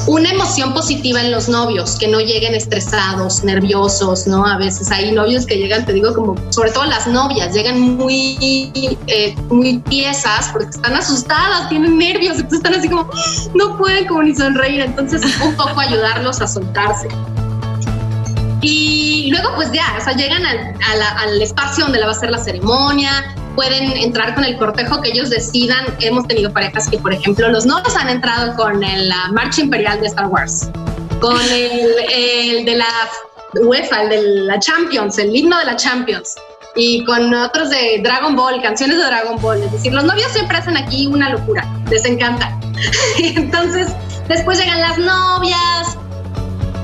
[0.07, 4.45] una emoción positiva en los novios, que no lleguen estresados, nerviosos, ¿no?
[4.45, 8.71] A veces hay novios que llegan, te digo, como, sobre todo las novias, llegan muy,
[9.07, 13.09] eh, muy tiesas porque están asustadas, tienen nervios, entonces están así como,
[13.53, 17.09] no pueden como ni sonreír, entonces un poco ayudarlos a soltarse.
[18.61, 22.39] Y luego pues ya, o sea, llegan al, espacio donde la va a ser la
[22.39, 25.85] ceremonia, pueden entrar con el cortejo que ellos decidan.
[25.99, 30.07] Hemos tenido parejas que, por ejemplo, los novios han entrado con la marcha imperial de
[30.07, 30.69] Star Wars,
[31.19, 32.87] con el, de la
[33.61, 36.35] UEFA, el de la Champions, el himno de la Champions,
[36.75, 39.61] y con otros de Dragon Ball, canciones de Dragon Ball.
[39.61, 42.59] Es decir, los novios siempre hacen aquí una locura, les encanta.
[43.19, 43.89] Entonces,
[44.27, 45.97] después llegan las novias,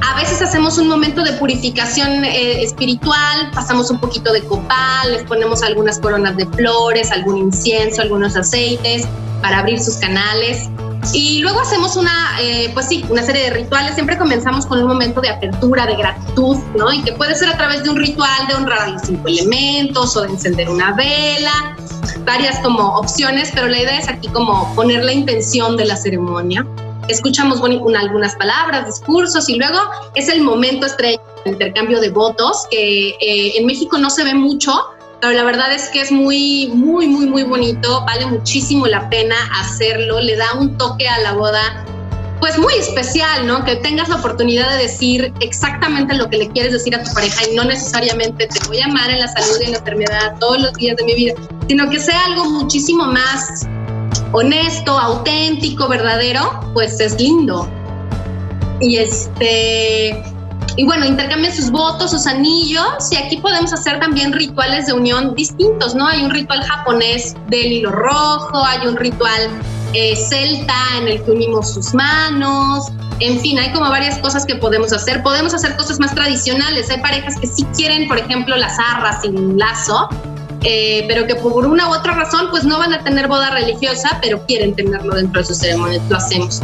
[0.06, 5.24] a veces hacemos un momento de purificación eh, espiritual, pasamos un poquito de copal, les
[5.24, 9.08] ponemos algunas coronas de flores, algún incienso, algunos aceites
[9.42, 10.70] para abrir sus canales.
[11.14, 13.94] Y luego hacemos una, eh, pues sí, una serie de rituales.
[13.96, 16.92] Siempre comenzamos con un momento de apertura, de gratitud, ¿no?
[16.92, 20.18] Y que puede ser a través de un ritual de honrar a los cinco elementos
[20.18, 21.78] o de encender una vela,
[22.26, 26.66] varias como opciones, pero la idea es aquí como poner la intención de la ceremonia.
[27.10, 29.80] Escuchamos algunas palabras, discursos y luego
[30.16, 34.34] es el momento estrella, el intercambio de votos, que eh, en México no se ve
[34.34, 34.74] mucho,
[35.20, 39.36] pero la verdad es que es muy, muy, muy, muy bonito, vale muchísimo la pena
[39.60, 41.86] hacerlo, le da un toque a la boda
[42.40, 43.64] pues muy especial, ¿no?
[43.64, 47.42] Que tengas la oportunidad de decir exactamente lo que le quieres decir a tu pareja
[47.50, 50.62] y no necesariamente te voy a amar en la salud y en la enfermedad todos
[50.62, 51.36] los días de mi vida,
[51.70, 53.66] sino que sea algo muchísimo más
[54.34, 57.70] honesto, auténtico, verdadero, pues es lindo.
[58.82, 60.22] Y este
[60.76, 65.36] y bueno, intercambian sus votos, sus anillos, y aquí podemos hacer también rituales de unión
[65.36, 66.08] distintos, ¿no?
[66.08, 69.50] Hay un ritual japonés del hilo rojo, hay un ritual
[69.94, 74.56] eh, celta en el que unimos sus manos, en fin, hay como varias cosas que
[74.56, 75.24] podemos hacer.
[75.24, 76.90] Podemos hacer cosas más tradicionales.
[76.90, 80.10] Hay parejas que sí quieren, por ejemplo, las arras sin lazo,
[80.64, 84.20] eh, pero que por una u otra razón, pues no van a tener boda religiosa,
[84.22, 86.02] pero quieren tenerlo dentro de sus ceremonias.
[86.10, 86.62] Lo hacemos.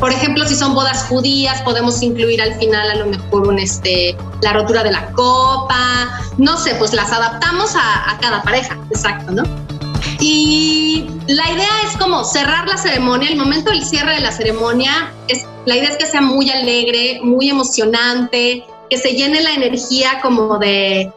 [0.00, 4.16] Por ejemplo, si son bodas judías, podemos incluir al final a lo mejor un, este,
[4.42, 6.20] la rotura de la copa.
[6.38, 9.44] No sé, pues las adaptamos a, a cada pareja, exacto, ¿no?
[10.20, 15.12] Y la idea es como cerrar la ceremonia, el momento del cierre de la ceremonia,
[15.28, 20.20] es, la idea es que sea muy alegre, muy emocionante, que se llene la energía
[20.22, 21.12] como de,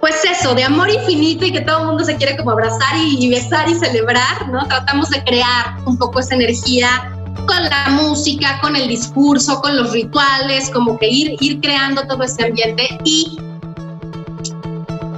[0.00, 3.28] pues eso, de amor infinito y que todo el mundo se quiere como abrazar y,
[3.28, 4.66] besar y celebrar, ¿no?
[4.66, 7.12] Tratamos de crear un poco esa energía
[7.46, 12.22] con la música, con el discurso, con los rituales, como que ir, ir creando todo
[12.22, 13.38] ese ambiente y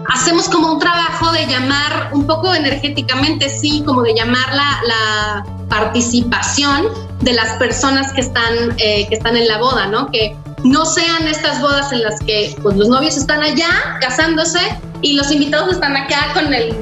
[0.08, 6.84] hacemos como un trabajo de llamar un poco energéticamente, sí, como de llamar la, participación
[7.20, 10.10] de las personas que están, eh, que están en la boda, ¿no?
[10.10, 14.60] Que no sean estas bodas en las que pues, los novios están allá casándose
[15.00, 16.74] y los invitados están acá con el,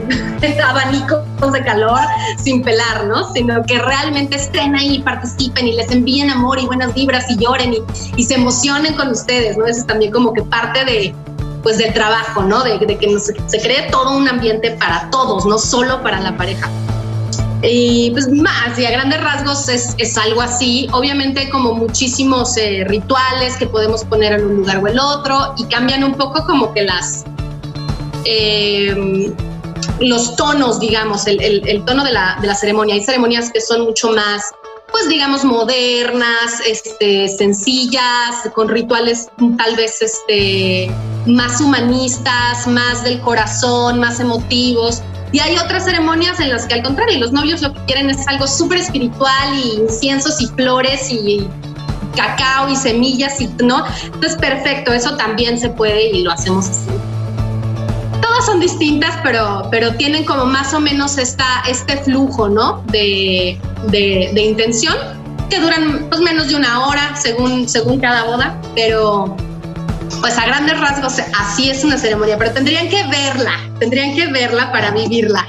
[0.65, 2.01] abanico de calor
[2.43, 3.33] sin pelar, ¿no?
[3.33, 7.73] Sino que realmente estén ahí, participen y les envíen amor y buenas vibras y lloren
[7.75, 7.83] y,
[8.17, 9.65] y se emocionen con ustedes, ¿no?
[9.67, 11.15] Eso es también como que parte de,
[11.63, 12.63] pues del trabajo, ¿no?
[12.63, 16.69] De, que se cree todo un ambiente para todos, no solo para la pareja.
[17.63, 20.89] Y pues más, y a grandes rasgos es, es algo así.
[20.93, 25.65] Obviamente como muchísimos eh, rituales que podemos poner en un lugar o el otro y
[25.65, 27.25] cambian un poco como que las...
[28.25, 29.33] Eh,
[29.99, 32.95] los tonos, digamos, el, el, tono de la, de la ceremonia.
[32.95, 34.43] Hay ceremonias que son mucho más
[34.91, 40.91] pues digamos modernas, este, sencillas, con rituales tal vez este,
[41.27, 45.03] más humanistas, más del corazón, más emotivos.
[45.33, 48.27] Y hay otras ceremonias en las que al contrario, los novios lo que quieren es
[48.27, 51.47] algo súper espiritual y inciensos y flores y
[52.17, 53.85] cacao y semillas y no.
[54.05, 56.91] Entonces, perfecto, eso también se puede y lo hacemos así.
[58.21, 62.83] Todas son distintas, pero, pero tienen como más o menos esta, este flujo, ¿no?
[62.87, 64.95] De, de, de intención
[65.49, 69.37] que duran pues, menos de una hora según, según cada boda, pero
[70.21, 74.73] pues a grandes rasgos así es una ceremonia, pero tendrían que verla, tendrían que verla
[74.73, 75.47] para vivirla.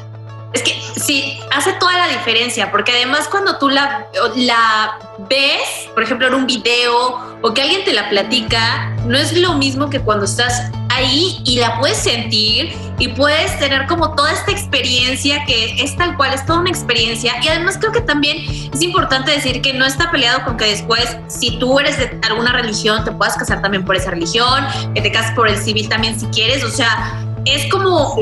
[0.54, 6.04] Es que sí, hace toda la diferencia, porque además cuando tú la, la ves, por
[6.04, 10.02] ejemplo, en un video o que alguien te la platica, no es lo mismo que
[10.02, 10.72] cuando estás
[11.04, 16.36] y la puedes sentir y puedes tener como toda esta experiencia que es tal cual,
[16.36, 17.34] es toda una experiencia.
[17.42, 18.38] Y además creo que también
[18.72, 22.54] es importante decir que no está peleado con que después, si tú eres de alguna
[22.54, 26.20] religión, te puedas casar también por esa religión, que te cases por el civil también
[26.20, 26.64] si quieres.
[26.64, 28.16] O sea, es como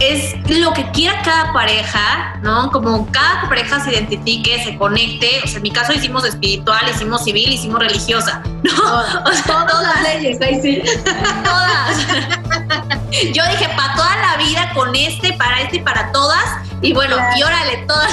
[0.00, 2.70] es lo que quiera cada pareja, ¿no?
[2.70, 5.40] Como cada pareja se identifique, se conecte.
[5.44, 8.72] O sea, en mi caso hicimos espiritual, hicimos civil, hicimos religiosa, ¿no?
[8.72, 10.82] o sea, todas, las leyes, ahí sí.
[11.44, 12.06] Todas.
[13.10, 16.44] Yo dije, para toda la vida, con este, para este y para todas.
[16.80, 18.12] Y bueno, y órale, todas.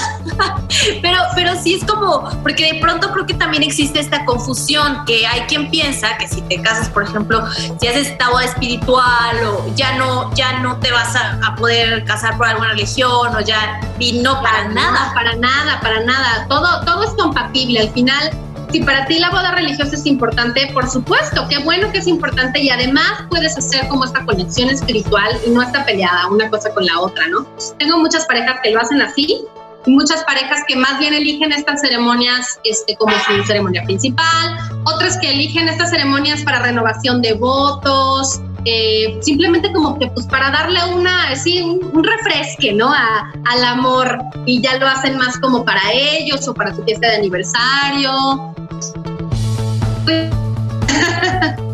[1.02, 5.28] pero, pero sí es como, porque de pronto creo que también existe esta confusión, que
[5.28, 7.46] hay quien piensa que si te casas, por ejemplo,
[7.80, 11.75] si haces esta boda espiritual o ya no, ya no te vas a, a poder
[12.06, 15.12] casar por alguna religión o ya, y no para, nada.
[15.14, 16.46] Para nada, para nada.
[16.48, 17.80] Todo, todo es compatible.
[17.80, 18.32] Al final,
[18.72, 22.60] si para ti la boda religiosa es importante, por supuesto, qué bueno que es importante
[22.60, 26.86] y además puedes hacer como esta conexión espiritual y no está peleada una cosa con
[26.86, 27.48] la otra, ¿no?
[27.78, 29.46] Tengo muchas parejas que lo hacen así
[29.88, 35.32] muchas parejas que más bien eligen estas ceremonias este, como su ceremonia principal, otras que
[35.32, 41.30] eligen estas ceremonias para renovación de votos, eh, simplemente como que pues para darle una,
[41.30, 42.92] así, un, refresque, ¿no?
[42.92, 47.16] al amor y ya lo hacen más como para ellos o para su fiesta de
[47.18, 48.54] aniversario.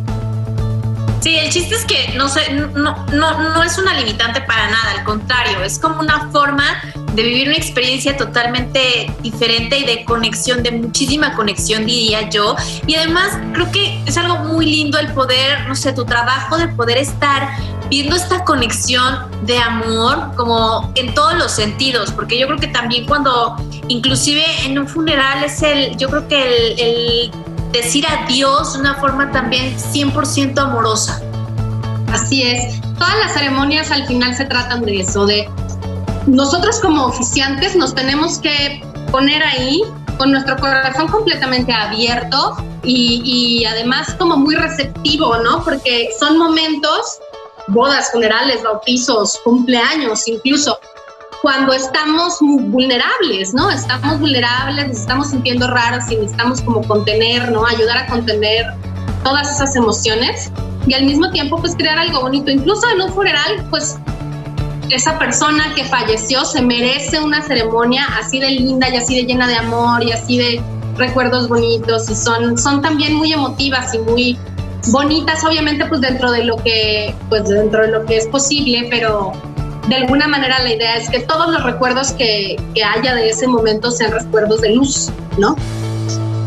[1.21, 4.91] Sí, el chiste es que no, sé, no, no, no es una limitante para nada,
[4.97, 6.81] al contrario, es como una forma
[7.13, 12.55] de vivir una experiencia totalmente diferente y de conexión, de muchísima conexión, diría yo.
[12.87, 16.69] Y además creo que es algo muy lindo el poder, no sé, tu trabajo de
[16.69, 17.49] poder estar
[17.89, 23.05] viendo esta conexión de amor como en todos los sentidos, porque yo creo que también
[23.05, 23.57] cuando,
[23.89, 27.31] inclusive en un funeral es el, yo creo que el, el
[27.71, 31.21] decir adiós de una forma también 100% amorosa.
[32.11, 35.49] Así es, todas las ceremonias al final se tratan de eso, de
[36.27, 39.81] nosotros como oficiantes nos tenemos que poner ahí
[40.17, 45.63] con nuestro corazón completamente abierto y, además como muy receptivo, ¿no?
[45.63, 47.19] Porque son momentos,
[47.67, 50.79] bodas, funerales, bautizos, cumpleaños, incluso
[51.41, 53.71] cuando estamos vulnerables, ¿no?
[53.71, 57.65] Estamos vulnerables, nos estamos sintiendo raros y necesitamos como contener, ¿no?
[57.65, 58.65] Ayudar a contener
[59.23, 60.51] todas esas emociones
[60.85, 62.51] y al mismo tiempo pues crear algo bonito.
[62.51, 63.97] Incluso en un funeral pues
[64.91, 69.47] esa persona que falleció se merece una ceremonia así de linda y así de llena
[69.47, 70.61] de amor y así de
[70.97, 74.37] recuerdos bonitos y son, son también muy emotivas y muy
[74.89, 79.31] bonitas, obviamente pues dentro de lo que, pues dentro de lo que es posible, pero
[79.91, 83.45] de alguna manera la idea es que todos los recuerdos que, que haya de ese
[83.45, 85.57] momento sean recuerdos de luz, ¿no?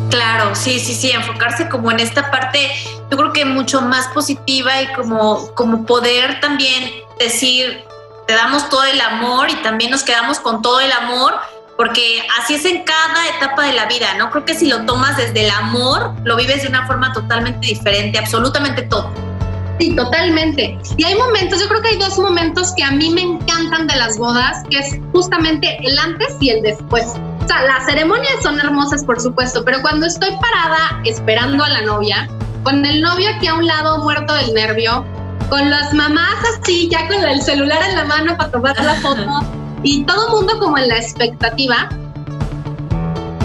[0.08, 2.70] Claro, sí, sí, sí, enfocarse como en esta parte,
[3.10, 7.84] yo creo que mucho más positiva y como, como poder también decir,
[8.26, 11.34] te damos todo el amor y también nos quedamos con todo el amor,
[11.76, 14.30] porque así es en cada etapa de la vida, ¿no?
[14.30, 18.18] Creo que si lo tomas desde el amor, lo vives de una forma totalmente diferente,
[18.18, 19.33] absolutamente todo.
[19.78, 20.78] Sí, totalmente.
[20.96, 23.96] Y hay momentos, yo creo que hay dos momentos que a mí me encantan de
[23.96, 27.06] las bodas, que es justamente el antes y el después.
[27.42, 31.82] O sea, las ceremonias son hermosas, por supuesto, pero cuando estoy parada esperando a la
[31.82, 32.28] novia,
[32.62, 35.04] con el novio aquí a un lado muerto del nervio,
[35.50, 39.42] con las mamás así, ya con el celular en la mano para tomar la foto
[39.82, 41.88] y todo el mundo como en la expectativa.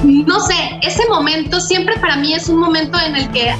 [0.04, 3.54] No sé, ese momento siempre para mí es un momento en el que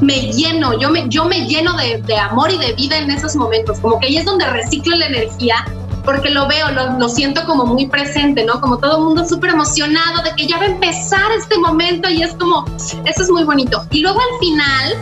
[0.00, 3.36] me lleno, yo me, yo me lleno de, de amor y de vida en esos
[3.36, 5.64] momentos, como que ahí es donde reciclo la energía
[6.04, 8.60] porque lo veo, lo, lo, siento como muy presente, ¿no?
[8.60, 12.22] Como todo el mundo súper emocionado de que ya va a empezar este momento y
[12.22, 13.84] es como, eso es muy bonito.
[13.90, 14.96] Y luego al final,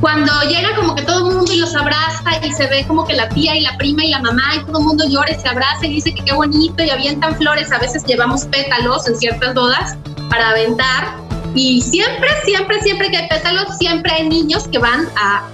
[0.00, 3.14] cuando llega como que todo el mundo y los abraza y se ve como que
[3.14, 5.48] la tía y la prima y la mamá y todo el mundo llora y se
[5.48, 9.54] abraza y dice que qué bonito y avientan flores, a veces llevamos pétalos en ciertas
[9.54, 9.96] bodas
[10.30, 11.23] para aventar
[11.54, 15.48] y siempre, siempre, siempre que hay pétalos, siempre hay niños que van a,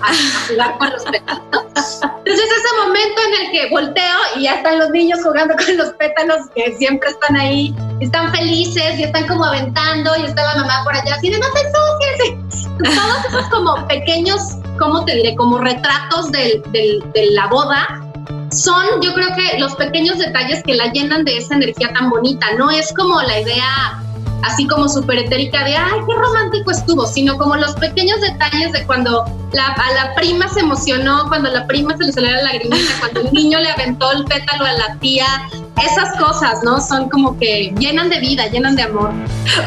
[0.48, 1.42] jugar con los pétalos.
[1.44, 5.90] Entonces ese momento en el que volteo y ya están los niños jugando con los
[5.90, 10.84] pétalos que siempre están ahí, están felices y están como aventando y está la mamá
[10.84, 12.68] por allá así de no te ensucies.
[12.96, 14.40] Todos esos como pequeños,
[14.78, 15.36] ¿cómo te diré?
[15.36, 18.02] Como retratos del, del, de la boda
[18.52, 22.46] son, yo creo que los pequeños detalles que la llenan de esa energía tan bonita.
[22.56, 24.02] No es como la idea
[24.42, 28.86] así como súper etérica de, ay, qué romántico estuvo, sino como los pequeños detalles de
[28.86, 32.92] cuando la, a la prima se emocionó, cuando la prima se le salió la lagrimita,
[33.00, 35.26] cuando el niño le aventó el pétalo a la tía,
[35.82, 36.80] esas cosas, ¿no?
[36.80, 39.12] Son como que llenan de vida, llenan de amor.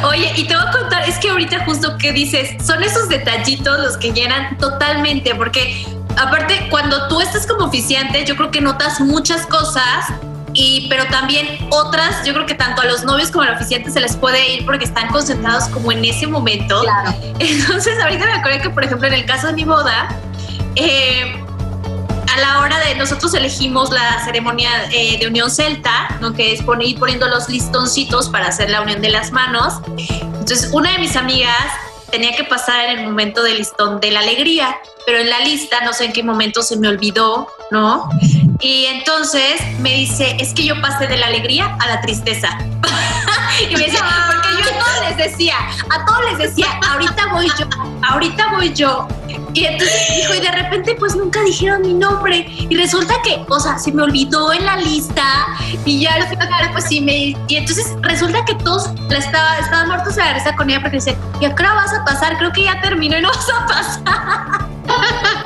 [0.07, 3.79] Oye, y te voy a contar, es que ahorita justo que dices, son esos detallitos
[3.79, 5.85] los que llenan totalmente, porque
[6.17, 10.05] aparte cuando tú estás como oficiante, yo creo que notas muchas cosas
[10.53, 13.93] y pero también otras, yo creo que tanto a los novios como a los oficiantes
[13.93, 16.81] se les puede ir porque están concentrados como en ese momento.
[16.81, 17.13] Claro.
[17.39, 20.09] Entonces, ahorita me acuerdo que, por ejemplo, en el caso de mi boda,
[20.75, 21.43] eh,
[22.33, 26.33] a la hora de nosotros elegimos la ceremonia eh, de unión celta, ¿no?
[26.33, 29.75] que es poner, ir poniendo los listoncitos para hacer la unión de las manos.
[29.97, 31.57] Entonces, una de mis amigas
[32.11, 35.81] tenía que pasar en el momento del listón de la alegría, pero en la lista
[35.83, 38.09] no sé en qué momento se me olvidó, ¿no?
[38.63, 42.47] Y entonces me dice, es que yo pasé de la alegría a la tristeza.
[43.69, 43.97] y me dice,
[44.27, 45.55] porque yo a todos les decía,
[45.89, 47.65] a todos les decía, ahorita voy yo,
[48.09, 49.05] ahorita voy yo.
[49.53, 52.45] Y entonces dijo, y de repente pues nunca dijeron mi nombre.
[52.47, 55.25] Y resulta que, o sea, se me olvidó en la lista
[55.83, 57.35] y ya al final pues sí me...
[57.49, 60.97] Y entonces resulta que todos la estaba, estaban muertos a la risa con ella porque
[60.97, 62.37] dice, ¿y ahora vas a pasar?
[62.37, 64.67] Creo que ya terminó y no vas a pasar.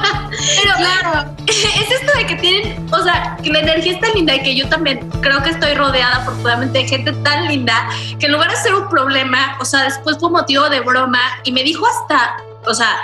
[0.30, 4.36] Pero claro, es esto de que tienen, o sea, que la energía es tan linda
[4.36, 8.34] y que yo también creo que estoy rodeada afortunadamente de gente tan linda que en
[8.34, 11.86] lugar de ser un problema, o sea, después fue motivo de broma y me dijo
[11.88, 12.98] hasta, o sea,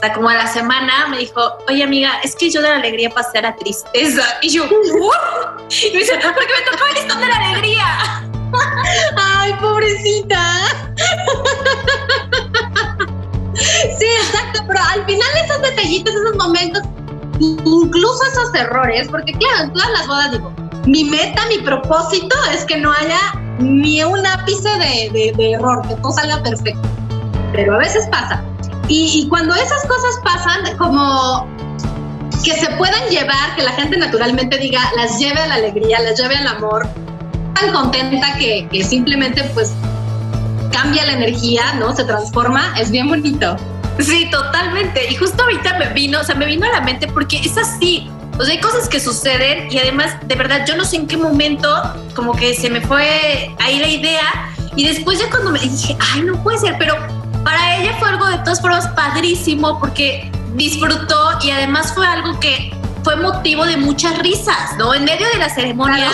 [0.00, 3.10] sea, como a la semana me dijo, oye amiga, es que yo de la alegría
[3.10, 4.22] pasé a la tristeza.
[4.42, 8.22] Y yo, Y me dice, porque me tocó el listón de la alegría.
[9.16, 10.60] Ay, pobrecita.
[13.54, 16.82] Sí, exacto, pero al final esos detallitos, esos momentos,
[17.38, 20.52] incluso esos errores, porque claro, en todas las bodas digo,
[20.86, 23.18] mi meta, mi propósito es que no haya
[23.58, 26.88] ni un ápice de, error, que todo salga perfecto.
[27.52, 28.42] Pero a veces pasa.
[28.88, 31.46] Y, y, cuando esas cosas pasan, como
[32.42, 36.18] que se puedan llevar, que la gente naturalmente diga, las lleve a la alegría, las
[36.18, 36.88] lleve al amor,
[37.54, 39.72] tan contenta que, que simplemente pues
[40.82, 41.94] cambia la energía, ¿no?
[41.94, 43.56] Se transforma, es bien bonito.
[43.98, 45.10] Sí, totalmente.
[45.10, 48.10] Y justo ahorita me vino, o sea, me vino a la mente porque es así.
[48.38, 51.16] O sea, hay cosas que suceden y además, de verdad, yo no sé en qué
[51.16, 51.68] momento
[52.14, 56.22] como que se me fue ahí la idea y después ya cuando me dije, ay,
[56.22, 56.96] no puede ser, pero
[57.44, 62.72] para ella fue algo de todas formas padrísimo porque disfrutó y además fue algo que
[63.02, 64.94] fue motivo de muchas risas, ¿no?
[64.94, 66.10] En medio de la ceremonia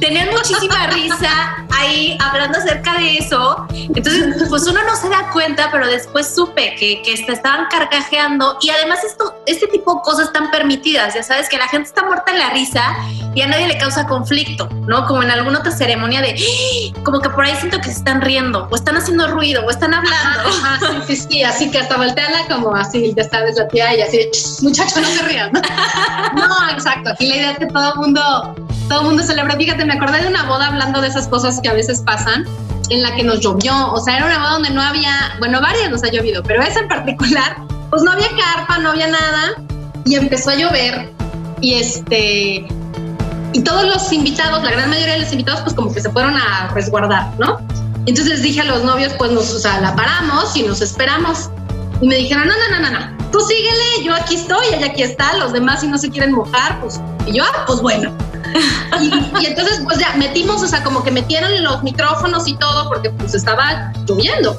[0.00, 3.66] tenían muchísima risa ahí hablando acerca de eso.
[3.72, 8.58] Entonces, pues uno no se da cuenta, pero después supe que, que se estaban carcajeando
[8.60, 12.04] y además esto, este tipo de cosas están permitidas, ya sabes, que la gente está
[12.04, 12.96] muerta en la risa
[13.34, 15.06] y a nadie le causa conflicto, ¿no?
[15.06, 17.00] Como en alguna otra ceremonia de, ¡Ah!
[17.04, 19.92] como que por ahí siento que se están riendo o están haciendo ruido o están
[19.92, 20.48] hablando.
[20.48, 24.30] Ajá, sí, sí, así que hasta volteala como así, ya sabes, la tía y así,
[24.62, 25.52] muchacho, no se rían.
[26.34, 27.10] No, exacto.
[27.10, 28.54] Aquí la idea es que todo el mundo,
[28.88, 29.56] todo mundo celebra.
[29.56, 32.44] Fíjate, me acordé de una boda hablando de esas cosas que a veces pasan,
[32.90, 33.92] en la que nos llovió.
[33.92, 36.80] O sea, era una boda donde no había, bueno, varias nos ha llovido, pero esa
[36.80, 37.56] en particular,
[37.90, 39.54] pues no había carpa, no había nada.
[40.04, 41.12] Y empezó a llover.
[41.60, 42.66] Y este,
[43.52, 46.36] y todos los invitados, la gran mayoría de los invitados, pues como que se fueron
[46.36, 47.58] a resguardar, ¿no?
[48.04, 51.50] Entonces dije a los novios, pues nos, o sea, la paramos y nos esperamos.
[52.00, 55.02] Y me dijeron, no, no, no, no, no, tú síguele, yo aquí estoy, ella aquí
[55.02, 58.16] está, los demás si no se quieren mojar, pues, y yo, ah, pues bueno.
[59.40, 63.10] Y, entonces, pues ya metimos, o sea, como que metieron los micrófonos y todo, porque
[63.10, 64.56] pues estaba lloviendo.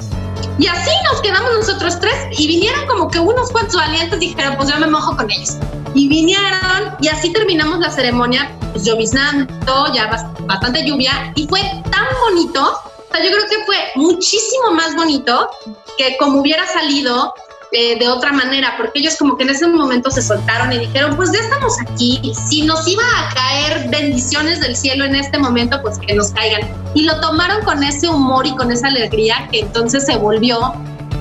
[0.58, 4.68] Y así nos quedamos nosotros tres y vinieron como que unos cuantos valientes dijeron, pues
[4.68, 5.56] yo me mojo con ellos.
[5.94, 11.60] Y vinieron y así terminamos la ceremonia, pues lloviznando, ya bastante lluvia y fue
[11.90, 12.62] tan bonito.
[12.62, 15.50] O sea, yo creo que fue muchísimo más bonito
[15.98, 17.34] que como hubiera salido
[17.72, 21.14] eh, de otra manera, porque ellos como que en ese momento se soltaron y dijeron,
[21.16, 25.78] pues ya estamos aquí, si nos iba a caer bendiciones del cielo en este momento,
[25.82, 26.62] pues que nos caigan.
[26.94, 30.72] Y lo tomaron con ese humor y con esa alegría que entonces se volvió,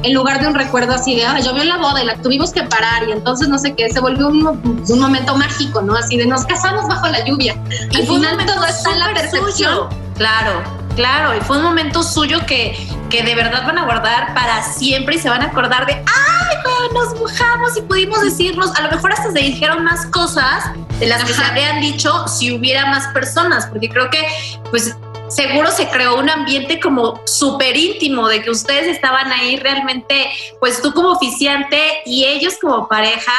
[0.04, 2.64] en lugar de un recuerdo así de, yo vi la boda y la tuvimos que
[2.64, 4.48] parar y entonces no sé qué, se volvió un,
[4.88, 5.96] un momento mágico, ¿no?
[5.96, 7.62] Así de nos casamos bajo la lluvia.
[7.94, 9.90] Al final todo está en la percepción.
[10.16, 10.64] Claro,
[10.98, 12.76] claro, y fue un momento suyo que,
[13.10, 16.58] que de verdad van a guardar para siempre y se van a acordar de, ¡ay,
[16.94, 18.76] nos mojamos y pudimos decirnos!
[18.76, 22.52] A lo mejor hasta se dijeron más cosas de las que se habían dicho si
[22.52, 24.28] hubiera más personas, porque creo que,
[24.72, 24.96] pues,
[25.30, 30.82] seguro se creó un ambiente como súper íntimo de que ustedes estaban ahí realmente, pues
[30.82, 33.34] tú como oficiante y ellos como pareja,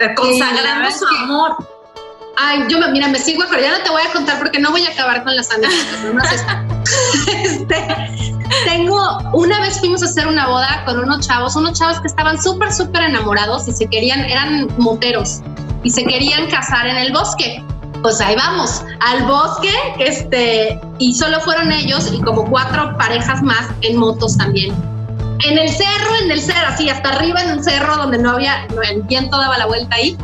[0.00, 1.56] eh, consagrando su amor.
[2.36, 4.84] Ay, yo, mira, me sigo, pero ya no te voy a contar porque no voy
[4.84, 6.44] a acabar con las anécdotas.
[8.64, 12.40] Tengo, una vez fuimos a hacer una boda con unos chavos, unos chavos que estaban
[12.40, 15.40] súper, súper enamorados y se querían, eran moteros
[15.82, 17.64] y se querían casar en el bosque.
[18.02, 23.68] Pues ahí vamos, al bosque, este, y solo fueron ellos y como cuatro parejas más
[23.82, 24.74] en motos también.
[25.44, 28.66] En el cerro, en el cerro, así hasta arriba en un cerro donde no había,
[28.90, 30.16] el viento daba la vuelta ahí.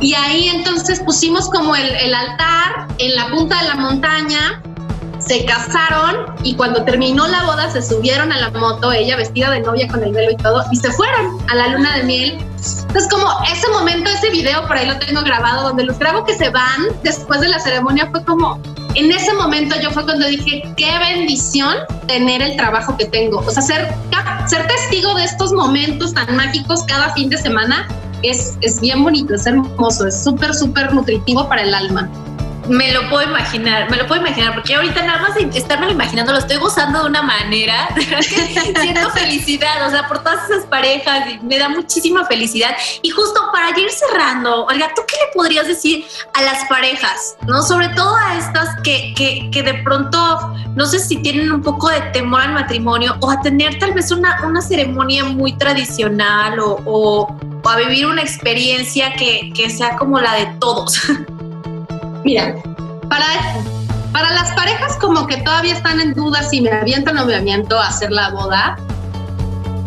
[0.00, 4.62] Y ahí entonces pusimos como el altar en la punta de la montaña
[5.20, 9.60] se casaron y cuando terminó la boda se subieron a la moto, ella vestida de
[9.60, 12.38] novia con el velo y todo, y se fueron a la luna de miel.
[12.88, 16.34] Entonces como ese momento, ese video, por ahí lo tengo grabado, donde los grabo que
[16.34, 18.60] se van después de la ceremonia, fue como,
[18.94, 23.38] en ese momento yo fue cuando dije, qué bendición tener el trabajo que tengo.
[23.38, 23.94] O sea, ser,
[24.46, 27.86] ser testigo de estos momentos tan mágicos cada fin de semana
[28.22, 32.10] es, es bien bonito, es hermoso, es súper, súper nutritivo para el alma
[32.70, 36.32] me lo puedo imaginar, me lo puedo imaginar, porque ahorita nada más de estarme imaginando,
[36.32, 37.88] lo estoy gozando de una manera,
[38.22, 42.70] siento felicidad, o sea, por todas esas parejas, y me da muchísima felicidad.
[43.02, 47.60] Y justo para ir cerrando, Olga, ¿tú qué le podrías decir a las parejas, no?
[47.62, 51.88] Sobre todo a estas que, que, que de pronto, no sé si tienen un poco
[51.88, 56.80] de temor al matrimonio o a tener tal vez una, una ceremonia muy tradicional o,
[56.84, 61.00] o, o a vivir una experiencia que, que sea como la de todos.
[62.24, 62.54] Mira,
[63.08, 63.26] para,
[64.12, 67.78] para las parejas como que todavía están en duda si me avientan o me aviento
[67.78, 68.76] a hacer la boda,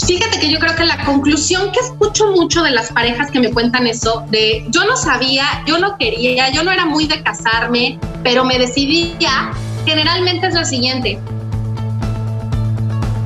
[0.05, 3.51] Fíjate que yo creo que la conclusión que escucho mucho de las parejas que me
[3.51, 7.99] cuentan eso, de yo no sabía, yo no quería, yo no era muy de casarme,
[8.21, 9.51] pero me decidí ya,
[9.85, 11.19] generalmente es lo siguiente.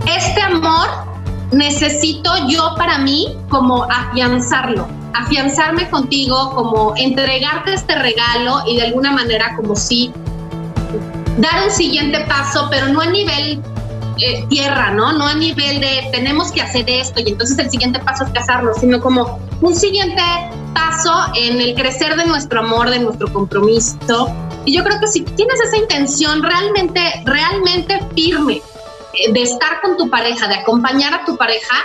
[0.05, 1.06] Este amor
[1.51, 9.11] necesito yo para mí como afianzarlo, afianzarme contigo, como entregarte este regalo y de alguna
[9.11, 10.11] manera como si
[11.37, 13.61] dar un siguiente paso, pero no a nivel
[14.19, 15.13] eh, tierra, ¿no?
[15.13, 18.77] No a nivel de tenemos que hacer esto y entonces el siguiente paso es casarnos,
[18.79, 20.21] sino como un siguiente
[20.73, 24.29] paso en el crecer de nuestro amor, de nuestro compromiso.
[24.65, 28.61] Y yo creo que si tienes esa intención realmente, realmente firme
[29.31, 31.75] de estar con tu pareja, de acompañar a tu pareja,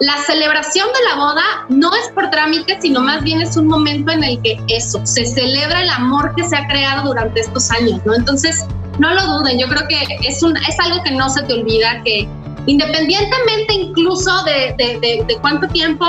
[0.00, 4.10] la celebración de la boda no es por trámite, sino más bien es un momento
[4.10, 8.00] en el que eso, se celebra el amor que se ha creado durante estos años,
[8.06, 8.14] ¿no?
[8.14, 8.64] Entonces,
[8.98, 12.02] no lo duden, yo creo que es, un, es algo que no se te olvida,
[12.02, 12.26] que
[12.66, 16.06] independientemente incluso de, de, cuánto tiempo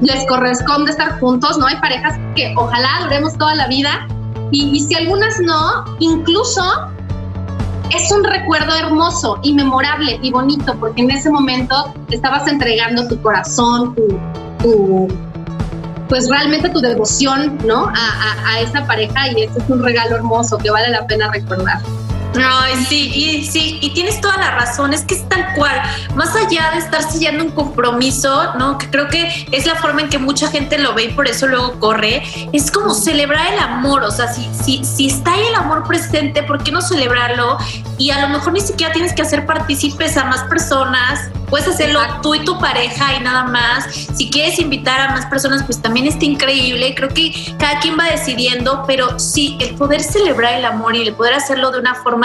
[0.00, 1.66] les corresponde estar juntos, ¿no?
[1.66, 4.08] Hay parejas que ojalá duremos toda la vida
[4.50, 6.62] y si algunas no, incluso
[7.90, 13.20] es un recuerdo hermoso y memorable y bonito porque en ese momento estabas entregando tu
[13.20, 15.08] corazón, tu,
[16.08, 17.86] pues realmente tu devoción, ¿no?
[17.86, 21.80] A, a, esa pareja y ese es un regalo hermoso que vale la pena recordar.
[22.38, 25.82] Ay, sí, y, sí, y tienes toda la razón, es que es tal cual,
[26.14, 28.78] más allá de estar sellando un compromiso, ¿no?
[28.78, 31.48] Que creo que es la forma en que mucha gente lo ve y por eso
[31.48, 32.22] luego corre,
[32.52, 36.42] es como celebrar el amor, o sea, si, si, si está ahí el amor presente,
[36.44, 37.58] ¿por qué no celebrarlo?
[37.98, 42.00] Y a lo mejor ni siquiera tienes que hacer partícipes a más personas, puedes hacerlo
[42.22, 43.84] tú y tu pareja y nada más.
[44.14, 46.94] Si quieres invitar a más personas, pues también está increíble.
[46.94, 51.14] Creo que cada quien va decidiendo, pero sí, el poder celebrar el amor y el
[51.14, 52.19] poder hacerlo de una forma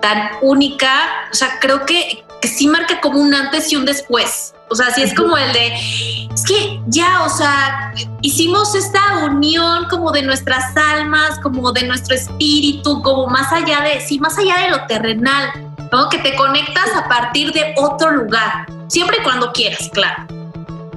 [0.00, 4.54] tan única, o sea, creo que, que sí marca como un antes y un después.
[4.72, 9.86] O sea, sí es como el de, es que ya, o sea, hicimos esta unión
[9.90, 14.58] como de nuestras almas, como de nuestro espíritu, como más allá de, sí, más allá
[14.58, 15.50] de lo terrenal,
[15.90, 16.08] ¿no?
[16.08, 20.24] Que te conectas a partir de otro lugar, siempre y cuando quieras, claro.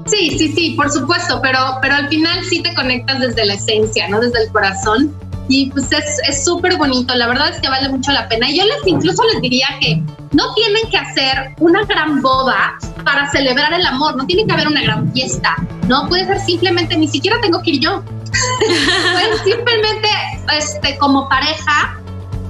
[0.05, 4.07] Sí, sí, sí, por supuesto, pero, pero al final sí te conectas desde la esencia,
[4.07, 4.19] ¿no?
[4.19, 5.15] Desde el corazón
[5.49, 8.49] y pues es súper bonito, la verdad es que vale mucho la pena.
[8.49, 13.29] Y yo les incluso les diría que no tienen que hacer una gran boda para
[13.29, 15.55] celebrar el amor, no tiene que haber una gran fiesta,
[15.87, 18.03] no puede ser simplemente, ni siquiera tengo que ir yo.
[19.13, 20.09] Pueden simplemente,
[20.57, 21.99] este, como pareja,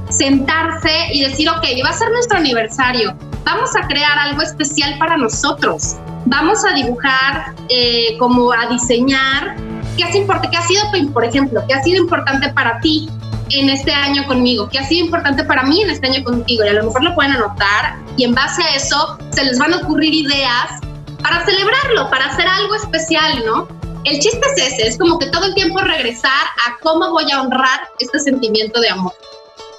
[0.09, 5.17] sentarse y decir, ok, va a ser nuestro aniversario, vamos a crear algo especial para
[5.17, 9.57] nosotros, vamos a dibujar, eh, como a diseñar
[9.97, 10.83] ¿Qué, es ¿Qué ha sido,
[11.13, 13.09] por ejemplo, qué ha sido importante para ti
[13.49, 14.67] en este año conmigo?
[14.69, 16.63] ¿Qué ha sido importante para mí en este año contigo?
[16.65, 19.73] Y a lo mejor lo pueden anotar y en base a eso se les van
[19.73, 20.79] a ocurrir ideas
[21.21, 23.67] para celebrarlo, para hacer algo especial, ¿no?
[24.03, 27.41] El chiste es ese, es como que todo el tiempo regresar a cómo voy a
[27.41, 29.13] honrar este sentimiento de amor.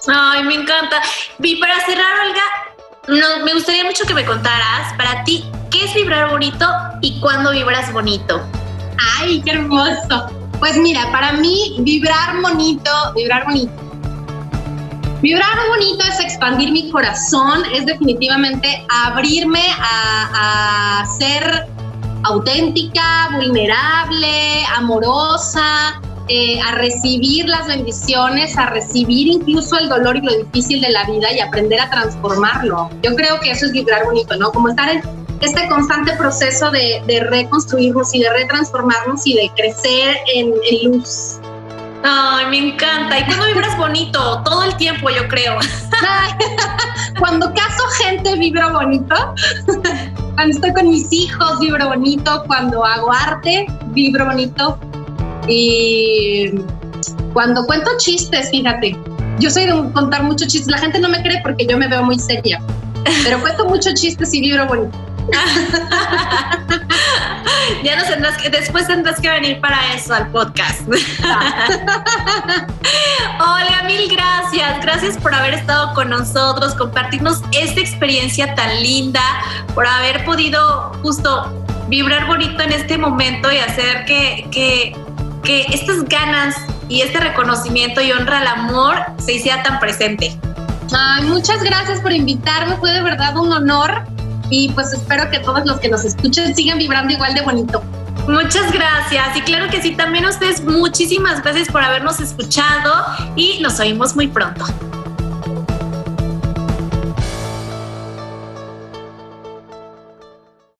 [0.07, 1.03] Ay, me encanta.
[1.41, 2.43] Y para cerrar, Olga,
[3.09, 6.67] no, me gustaría mucho que me contaras, para ti, ¿qué es vibrar bonito
[7.03, 8.41] y cuándo vibras bonito?
[9.19, 10.27] ¡Ay, qué hermoso!
[10.59, 13.73] Pues mira, para mí vibrar bonito, vibrar bonito.
[15.21, 21.67] Vibrar bonito es expandir mi corazón, es definitivamente abrirme a, ser
[22.25, 30.45] auténtica, vulnerable, amorosa, eh, a recibir las bendiciones, a recibir incluso el dolor y lo
[30.45, 32.91] difícil de la vida y aprender a transformarlo.
[33.03, 34.53] Yo creo que eso es vibrar bonito, ¿no?
[34.53, 35.03] Como estar en,
[35.41, 40.53] este constante proceso de, reconstruirnos y de retransformarnos y de crecer en,
[40.85, 41.39] luz.
[42.03, 43.19] Ay, me encanta.
[43.19, 44.43] ¿Y cuando vibras bonito?
[44.45, 45.59] Todo el tiempo, yo creo.
[47.19, 49.15] cuando caso gente, vibro bonito.
[50.35, 52.43] Cuando estoy con mis hijos, vibro bonito.
[52.47, 54.79] Cuando hago arte, vibro bonito.
[55.49, 56.51] Y
[57.33, 58.97] cuando cuento chistes, fíjate.
[59.39, 60.71] Yo soy de contar muchos chistes.
[60.71, 62.61] La gente no me cree porque yo me veo muy seria.
[63.25, 65.14] Pero cuento muchos chistes y vibro bonito.
[67.83, 70.83] ya no tendrás que, después tendrás que venir para eso al podcast.
[73.39, 74.81] Hola, mil gracias.
[74.81, 79.23] Gracias por haber estado con nosotros, compartirnos esta experiencia tan linda,
[79.75, 84.97] por haber podido justo vibrar bonito en este momento y hacer que, que,
[85.43, 86.57] que estas ganas
[86.89, 90.39] y este reconocimiento y honra al amor se hiciera tan presente.
[90.93, 94.07] Ay, muchas gracias por invitarme, fue de verdad un honor
[94.51, 97.83] y pues espero que todos los que nos escuchen sigan vibrando igual de bonito.
[98.29, 103.05] Muchas gracias y claro que sí, también ustedes muchísimas gracias por habernos escuchado
[103.37, 104.65] y nos oímos muy pronto.